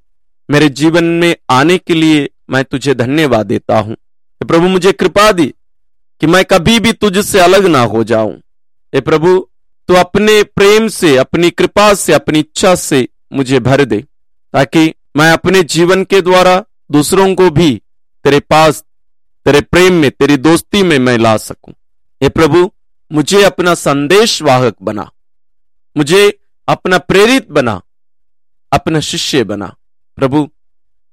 मेरे 0.49 0.69
जीवन 0.71 1.05
में 1.21 1.35
आने 1.51 1.77
के 1.79 1.95
लिए 1.95 2.29
मैं 2.51 2.65
तुझे 2.65 2.95
धन्यवाद 2.95 3.47
देता 3.47 3.79
हूँ 3.79 3.97
प्रभु, 4.41 4.69
मुझे 4.69 4.93
कृपा 4.93 5.31
दी 5.33 5.47
कि 6.21 6.27
मैं 6.27 6.45
कभी 6.45 6.79
भी 6.81 6.93
तुझसे 6.95 7.39
अलग 7.41 7.67
ना 7.67 7.81
हो 7.85 8.03
जाऊँ। 8.05 8.33
हे 8.93 9.01
प्रभु 9.01 9.39
तो 9.89 9.95
अपने 9.95 10.43
प्रेम 10.45 10.89
से, 10.89 11.17
अपनी 11.17 11.51
कृपा 11.51 11.93
से, 11.95 12.13
अपनी 12.13 12.39
इच्छा 12.39 12.75
से 12.75 13.09
मुझे 13.33 13.61
भर 13.61 13.85
दे, 13.85 14.01
ताकि 14.55 14.95
मैं 15.17 15.31
अपने 15.33 15.63
जीवन 15.65 16.05
के 16.05 16.21
द्वारा 16.21 16.63
दूसरों 16.91 17.35
को 17.35 17.49
भी 17.51 17.71
तेरे 18.25 18.41
पास, 18.41 18.83
तेरे 19.47 19.61
प्रेम 19.63 19.95
में, 19.95 20.11
तेरी 20.11 20.37
दोस्ती 20.39 20.83
में 20.83 20.99
मैं 20.99 21.17
ला 21.19 21.37
सकूँ। 21.39 21.75
हे 22.21 22.29
प्रभु 22.31 22.71
मुझे 23.13 23.43
अपना 23.43 23.75
संदेश 23.75 24.43
वाहक 24.43 24.77
बना। 24.83 25.11
मुझे 25.97 26.39
अपना 26.69 26.99
प्रेरित 26.99 27.51
बना। 27.51 27.83
अपना 28.73 29.01
शिष्य 29.01 29.45
बना। 29.45 29.77
प्रभु, 30.17 30.51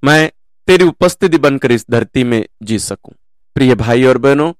मैं 0.03 0.31
तेरी 0.67 0.83
उपस्थिति 0.83 1.37
बनकर 1.37 1.71
इस 1.71 1.85
धरती 1.91 2.23
में 2.23 2.47
जी 2.63 2.79
सकूँ। 2.79 3.13
प्रिय 3.55 3.75
भाई 3.75 4.03
और 4.03 4.17
बहनों, 4.17 4.53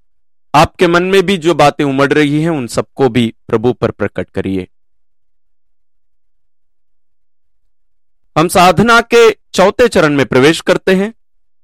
आपके 0.56 0.88
मन 0.88 1.04
में 1.04 1.24
भी 1.24 1.38
जो 1.38 1.54
बातें 1.54 1.84
उमड़ 1.84 2.14
रही 2.14 2.42
हैं, 2.42 2.50
उन 2.50 2.68
सबको 2.68 3.10
भी 3.10 3.34
प्रभु 3.48 3.74
पर 3.74 3.92
प्रकट 3.92 4.30
करिए। 4.30 4.68
हम 8.38 8.48
साधना 8.48 9.02
के 9.02 9.32
चौथे 9.32 9.88
चरण 9.88 10.14
में 10.14 10.26
प्रवेश 10.26 10.62
करते 10.62 10.96
हैं। 10.96 11.14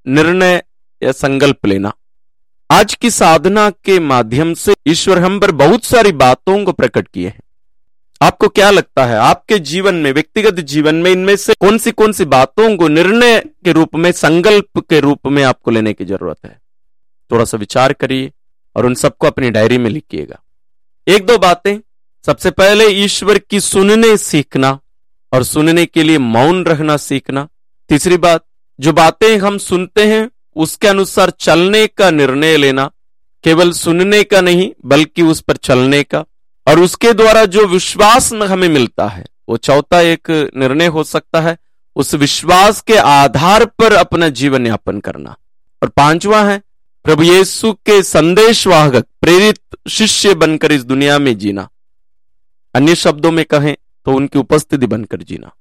निर्णय 0.08 0.64
या 1.04 1.12
संकल्प 1.12 1.66
लेना। 1.66 1.94
आज 2.72 2.96
की 2.96 3.10
साधना 3.10 3.70
के 3.70 4.00
माध्यम 4.00 4.54
से 4.54 4.74
ईश्वर 4.88 5.20
हम 5.20 5.40
पर 5.40 5.52
बहुत 5.52 5.84
सारी 5.84 6.12
बातों 6.12 6.66
को 6.66 6.72
प्रकट 6.72 7.08
किए 7.08 7.28
हैं। 7.28 7.40
आपको 8.22 8.48
क्या 8.48 8.70
लगता 8.70 9.06
है, 9.06 9.18
आपके 9.18 9.60
जीवन 9.60 9.96
में, 9.96 10.12
व्यक्तिगत 10.12 10.54
जीवन 10.54 10.96
में 10.96 11.12
इनमें 11.12 11.36
से 11.36 11.54
कौन 11.54 11.78
सी 11.78 11.92
कौन 11.92 12.12
सी 12.12 12.26
बातों 12.26 12.78
को 12.78 12.88
निर्णय 12.88 13.40
के 13.40 13.72
रूप 13.72 13.96
में, 13.96 14.12
संकल्प 14.12 14.80
के 14.90 15.00
रूप 15.00 15.28
में 15.28 15.44
आपको 15.44 15.72
लेने 15.72 15.94
की 15.94 16.06
ज़रूरत 16.06 16.38
है? 16.46 16.62
थोड़ा 17.32 17.46
सा 17.46 17.58
विचार 17.58 17.94
करिए 17.94 18.32
और 18.76 18.86
उन 18.86 18.94
सबको 18.94 19.28
अपनी 19.28 19.50
डायरी 19.50 19.78
में 19.78 19.90
लिखिएगा। 19.90 20.44
एक 21.08 21.26
दो 21.26 21.38
बातें। 21.38 21.80
सबसे 22.26 22.52
पहले 22.52 22.88
ईश्वर 22.88 23.38
की 23.38 23.60
सुनने 23.60 24.18
सीखना 24.18 24.80
और 25.34 25.44
सुनने 25.44 25.86
के 25.86 26.04
लिए 26.04 26.18
मौन 26.18 26.66
रहना 26.66 26.98
सीखना। 26.98 27.48
तीसरी 27.90 28.18
बात, 28.18 28.46
जो 28.80 28.94
बातें 28.94 29.38
हम 29.38 29.58
सुनते 29.58 30.06
हैं 30.06 30.30
उसके 30.56 30.88
अनुसार 30.88 31.30
चलने 31.30 31.88
का 31.88 32.12
निर्णय 32.12 32.58
लेना, 32.58 32.92
केवल 33.44 33.72
सुनने 33.72 34.24
का 34.24 34.42
नहीं, 34.42 34.72
बल्कि 34.86 35.22
उस 35.22 35.42
पर 35.42 35.56
चलने 35.56 36.04
का। 36.04 36.26
और 36.68 36.80
उसके 36.80 37.14
द्वारा 37.14 37.46
जो 37.46 37.66
विश्वास 37.66 38.34
हमें 38.34 38.70
मिलता 38.70 39.08
है, 39.08 39.26
वो 39.50 39.58
चौथा 39.58 40.02
एक 40.02 40.52
निर्णय 40.58 40.86
हो 40.86 41.04
सकता 41.04 41.42
है, 41.42 41.58
उस 41.96 42.14
विश्वास 42.14 42.82
के 42.82 42.98
आधार 42.98 43.66
पर 43.66 43.94
अपना 43.94 44.30
जीवन 44.30 44.68
यापन 44.68 45.00
करना। 45.00 45.36
और 45.84 45.90
पांचवा 45.90 46.44
है, 46.44 46.62
प्रभु 47.04 47.24
येसु 47.24 47.74
के 47.74 48.04
संदेशवाहक, 48.04 49.06
प्रेरित 49.22 49.60
शिष्य 49.90 50.34
बनकर 50.34 50.72
इस 50.72 50.84
दुनिया 50.84 51.20
में 51.20 51.38
जीना। 51.38 51.70
अन्य 52.76 52.96
शब्दों 52.96 53.32
में 53.32 53.46
कहें 53.46 53.76
तो 54.06 54.14
उनकी 54.14 54.40
उपस्थिति 54.40 54.88
बनकर 54.88 55.18
जीना। 55.18 55.52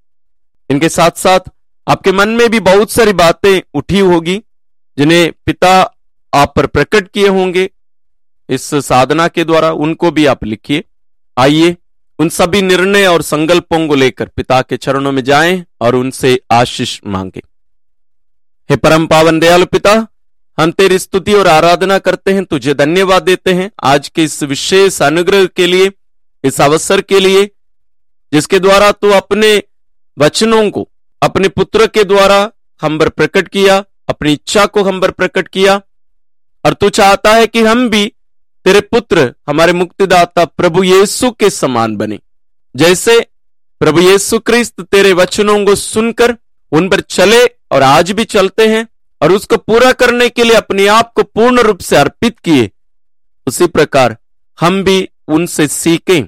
इनके 0.71 0.89
साथ 0.89 1.11
साथ 1.11 1.41
आपके 1.89 2.13
मन 2.13 2.29
में 2.29 2.51
भी 2.51 2.61
बहुत 2.61 2.91
सारी 2.91 3.13
बातें 3.13 3.61
उठी 3.75 3.99
होगी 3.99 4.43
जिन्हें 5.01 5.33
पिता 5.47 5.97
आप 6.35 6.53
पर 6.57 6.67
प्रकट 6.67 7.09
किए 7.09 7.29
होंगे, 7.29 7.71
इस 8.49 8.75
साधना 8.75 9.29
के 9.29 9.45
द्वारा 9.45 9.73
उनको 9.73 10.11
भी 10.11 10.27
आप 10.27 10.45
लिखिए। 10.45 10.85
आइए, 11.39 11.77
उन 12.19 12.29
सभी 12.29 12.63
निर्णय 12.63 13.07
और 13.07 13.23
संकल्पों 13.23 13.89
को 13.89 13.95
लेकर 13.95 14.29
पिता 14.29 14.63
के 14.63 14.77
चरणों 14.77 15.13
में 15.13 15.25
जाएँ 15.25 15.65
और 15.81 15.95
उनसे 15.95 16.41
आशीष 16.51 17.01
मांगे। 17.07 17.43
हे 18.71 18.77
परम 18.77 19.07
पावन 19.07 19.41
दयालु 19.41 19.67
पिता, 19.67 20.07
हम 20.61 20.71
तेरी 20.71 20.99
स्तुति 20.99 21.35
और 21.35 21.49
आराधना 21.49 21.99
करते 21.99 22.33
हैं, 22.33 22.45
तुझे 22.45 22.75
धन्यवाद 22.75 23.23
देते 23.23 23.53
हैं। 23.53 23.71
आज 23.85 24.09
के 24.09 24.25
इस 24.25 24.43
विशेष 24.43 25.03
अनुग्रह 25.03 25.47
के 25.47 25.67
लिए, 25.67 25.93
इस 26.45 26.61
अवसर 26.61 27.01
के 27.01 27.21
लिए, 27.21 27.51
जिसके 28.33 28.59
द्वारा 28.59 28.93
तू 28.93 29.11
अपने 29.11 29.63
वचनों 30.19 30.71
को, 30.71 30.89
अपने 31.23 31.49
पुत्र 31.49 31.87
के 31.87 32.05
द्वारा 32.05 32.51
हम 32.83 32.99
पर 32.99 33.09
प्रकट 33.09 33.49
किया 33.49 33.85
अपनी 34.11 34.33
इच्छा 34.33 34.67
को 34.67 34.83
हम 34.83 35.01
पर 35.01 35.11
प्रकट 35.11 35.49
किया। 35.49 35.81
और 36.65 36.73
तू 36.75 36.89
चाहता 36.91 37.35
है 37.35 37.47
कि 37.47 37.63
हम 37.63 37.89
भी 37.89 38.07
तेरे 38.67 38.81
पुत्र, 38.81 39.33
हमारे 39.49 39.73
मुक्तिदाता 39.73 40.45
प्रभु 40.45 40.83
येसु 40.83 41.31
के 41.31 41.51
समान 41.51 41.97
बने। 41.97 42.19
जैसे 42.75 43.19
प्रभु 43.81 44.01
येसु 44.01 44.39
क्रिस्त 44.39 44.81
तेरे 44.83 45.13
वचनों 45.13 45.65
को 45.67 45.75
सुनकर 45.75 46.37
उन 46.73 46.89
पर 46.89 47.01
चले 47.01 47.45
और 47.71 47.83
आज 47.83 48.11
भी 48.11 48.25
चलते 48.25 48.67
हैं 48.69 48.87
और 49.21 49.33
उसको 49.33 49.57
पूरा 49.57 49.93
करने 49.93 50.29
के 50.29 50.45
लिए 50.45 50.55
अपने 50.55 50.87
आप 50.87 51.13
को 51.13 51.23
पूर्ण 51.23 51.61
रूप 51.61 51.81
से 51.81 51.97
अर्पित 51.97 52.39
किए, 52.39 52.71
उसी 53.47 53.67
प्रकार 53.67 54.17
हम 54.59 54.83
भी 54.85 55.09
उनसे 55.29 55.67
सीखें। 55.69 56.25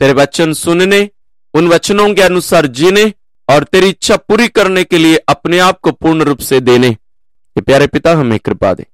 तेरे 0.00 0.12
वचन 0.12 0.52
सुनने, 0.52 1.08
उन 1.54 1.68
वचनों 1.68 2.14
के 2.14 2.22
अनुसार 2.22 2.66
जीने 2.66 3.12
और 3.48 3.64
तेरी 3.64 3.88
इच्छा 3.88 4.16
पूरी 4.16 4.48
करने 4.48 4.84
के 4.84 4.98
लिए 4.98 5.16
अपने 5.16 5.58
आप 5.58 5.80
को 5.80 5.92
पूर्ण 5.92 6.22
रूप 6.22 6.38
से 6.38 6.60
देने। 6.60 6.88
ये 6.88 7.60
प्यारे 7.60 7.86
पिता, 7.86 8.12
हमें 8.12 8.38
कृपा 8.38 8.74
दे। 8.74 8.86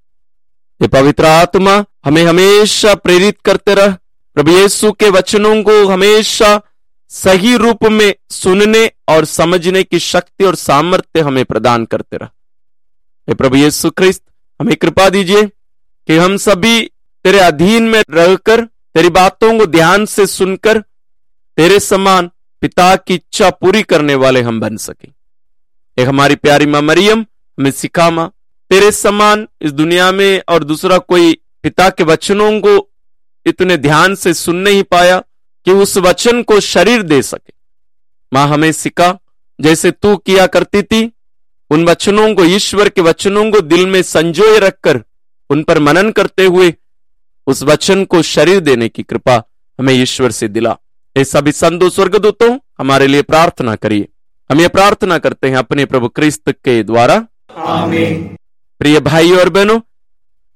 ये 0.82 0.88
पवित्र 0.88 1.24
आत्मा 1.24 1.84
हमें 2.04 2.24
हमेशा 2.24 2.94
प्रेरित 2.94 3.40
करते 3.44 3.74
रह। 3.74 3.96
प्रभु 4.34 4.50
यीशु 4.52 4.92
के 4.92 5.10
वचनों 5.10 5.62
को 5.62 5.86
हमेशा 5.86 6.60
सही 7.08 7.56
रूप 7.56 7.84
में 7.84 8.14
सुनने 8.30 8.90
और 9.08 9.24
समझने 9.24 9.82
की 9.82 9.98
शक्ति 9.98 10.44
और 10.44 10.54
सामर्थ्य 10.54 11.20
हमें 11.20 11.44
प्रदान 11.44 11.84
करते 11.84 12.16
रह। 12.16 12.28
ये 13.28 13.34
प्रभु 13.34 13.56
यीशु 13.56 13.90
क्रिस्त, 13.90 14.22
हमें 14.60 14.76
कृपा 14.76 15.08
दीजिए 15.10 15.42
कि 16.08 16.16
हम 16.16 16.36
सभी 16.36 16.90
तेरे 17.24 17.38
अधीन 17.38 17.82
में 17.82 18.04
रहकर, 18.10 18.64
तेरी 18.64 19.08
बातों 19.08 19.58
को 19.58 19.66
ध्यान 19.66 20.06
से 20.06 20.26
सुनकर, 20.26 20.80
तेरे 21.56 21.80
समान 21.80 22.30
पिता 22.60 22.96
की 22.96 23.14
इच्छा 23.14 23.50
पूरी 23.50 23.82
करने 23.82 24.14
वाले 24.14 24.42
हम 24.42 24.60
बन 24.60 24.76
सके। 24.76 25.08
एक 26.02 26.08
हमारी 26.08 26.34
प्यारी 26.34 26.66
माँ 26.66 26.82
मरियम 26.82 27.20
हमें 27.58 27.70
सिखा 27.70 28.10
माँ 28.10 28.32
तेरे 28.70 28.92
समान 28.92 29.48
इस 29.62 29.72
दुनिया 29.72 30.12
में 30.12 30.42
और 30.48 30.64
दूसरा 30.64 30.98
कोई 30.98 31.38
पिता 31.62 31.90
के 31.90 32.04
वचनों 32.04 32.60
को 32.60 32.90
इतने 33.46 33.76
ध्यान 33.76 34.14
से 34.14 34.34
सुन 34.34 34.56
नहीं 34.56 34.82
पाया 34.82 35.18
कि 35.64 35.72
उस 35.72 35.96
वचन 35.98 36.42
को 36.42 36.60
शरीर 36.60 37.02
दे 37.02 37.22
सके। 37.22 37.52
माँ 38.32 38.48
हमें 38.48 38.72
सिखा, 38.72 39.18
जैसे 39.60 39.90
तू 39.90 40.16
किया 40.16 40.46
करती 40.46 40.82
थी, 40.82 41.12
उन 41.70 41.84
वचनों 41.84 42.34
को, 42.34 42.44
ईश्वर 42.44 42.88
के 42.88 43.00
वचनों 43.00 43.50
को 43.50 43.60
दिल 43.60 43.86
में 43.86 44.02
संजोए 44.02 44.58
रखकर, 44.58 45.04
उन 45.50 45.62
पर 45.62 45.78
मनन 45.78 46.10
करते 46.10 46.46
हुए, 46.46 46.74
उस 47.46 47.62
वचन 47.62 48.04
को 48.04 48.22
शरीर 48.22 48.60
देने 48.60 48.88
की 48.88 49.02
कृपा 49.02 49.42
हमें 49.78 49.94
ईश्वर 49.94 50.30
से 50.30 50.48
दिला। 50.48 50.76
ये 51.16 51.24
सभी 51.24 51.52
संतो 51.52 51.88
स्वर्गदूतों 51.90 52.56
हमारे 52.78 53.06
लिए 53.06 53.22
प्रार्थना 53.22 53.74
करिए। 53.76 54.08
हम 54.50 54.60
ये 54.60 54.68
प्रार्थना 54.68 55.18
करते 55.18 55.48
हैं 55.50 55.56
अपने 55.56 55.84
प्रभु 55.84 56.08
क्रिस्त 56.08 56.50
के 56.50 56.82
द्वारा। 56.82 57.18
प्रिय 58.80 59.00
भाई 59.00 59.32
और 59.32 59.48
बहनों 59.48 59.80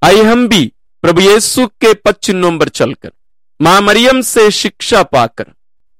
आइए 0.01 0.23
हम 0.23 0.47
भी 0.47 0.65
प्रभु 1.03 1.21
यीशु 1.21 1.65
के 1.81 1.93
पद 2.05 2.15
चिन्हों 2.23 2.57
पर 2.59 2.69
चलकर 2.69 3.11
माँ 3.59 3.79
मरियम 3.81 4.21
से 4.21 4.49
शिक्षा 4.51 5.01
पाकर 5.03 5.45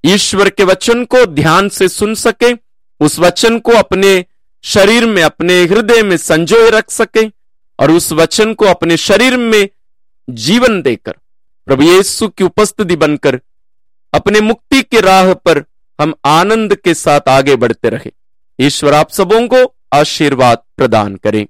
ईश्वर 0.03 0.49
के 0.49 0.63
वचन 0.63 1.03
को 1.13 1.25
ध्यान 1.25 1.69
से 1.69 1.87
सुन 1.89 2.13
सके 2.15 2.53
उस 3.01 3.19
वचन 3.19 3.59
को 3.59 3.71
अपने 3.77 4.13
शरीर 4.63 5.05
में 5.05 5.21
अपने 5.23 5.61
हृदय 5.63 6.03
में 6.03 6.15
संजोए 6.17 6.69
रख 6.69 6.89
सके 6.91 7.25
और 7.79 7.91
उस 7.91 8.11
वचन 8.11 8.53
को 8.53 8.65
अपने 8.65 8.97
शरीर 8.97 9.37
में 9.37 9.67
जीवन 10.27 10.81
देकर 10.81 11.15
प्रभु 11.67 11.83
यीशु 11.83 12.27
की 12.27 12.43
उपस्थिति 12.43 12.95
बनकर 12.95 13.39
अपने 14.15 14.41
मुक्ति 14.41 14.81
के 14.81 15.01
राह 15.01 15.33
पर 15.33 15.63
हम 16.01 16.13
आनंद 16.25 16.75
के 16.75 16.93
साथ 16.93 17.29
आगे 17.29 17.55
बढ़ते 17.55 17.89
रहे। 17.89 18.11
ईश्वर 18.59 18.93
आप 18.93 19.09
सबों 19.09 19.47
को 19.47 19.75
आशीर्वाद 19.93 20.57
प्रदान 20.77 21.15
करें। 21.15 21.47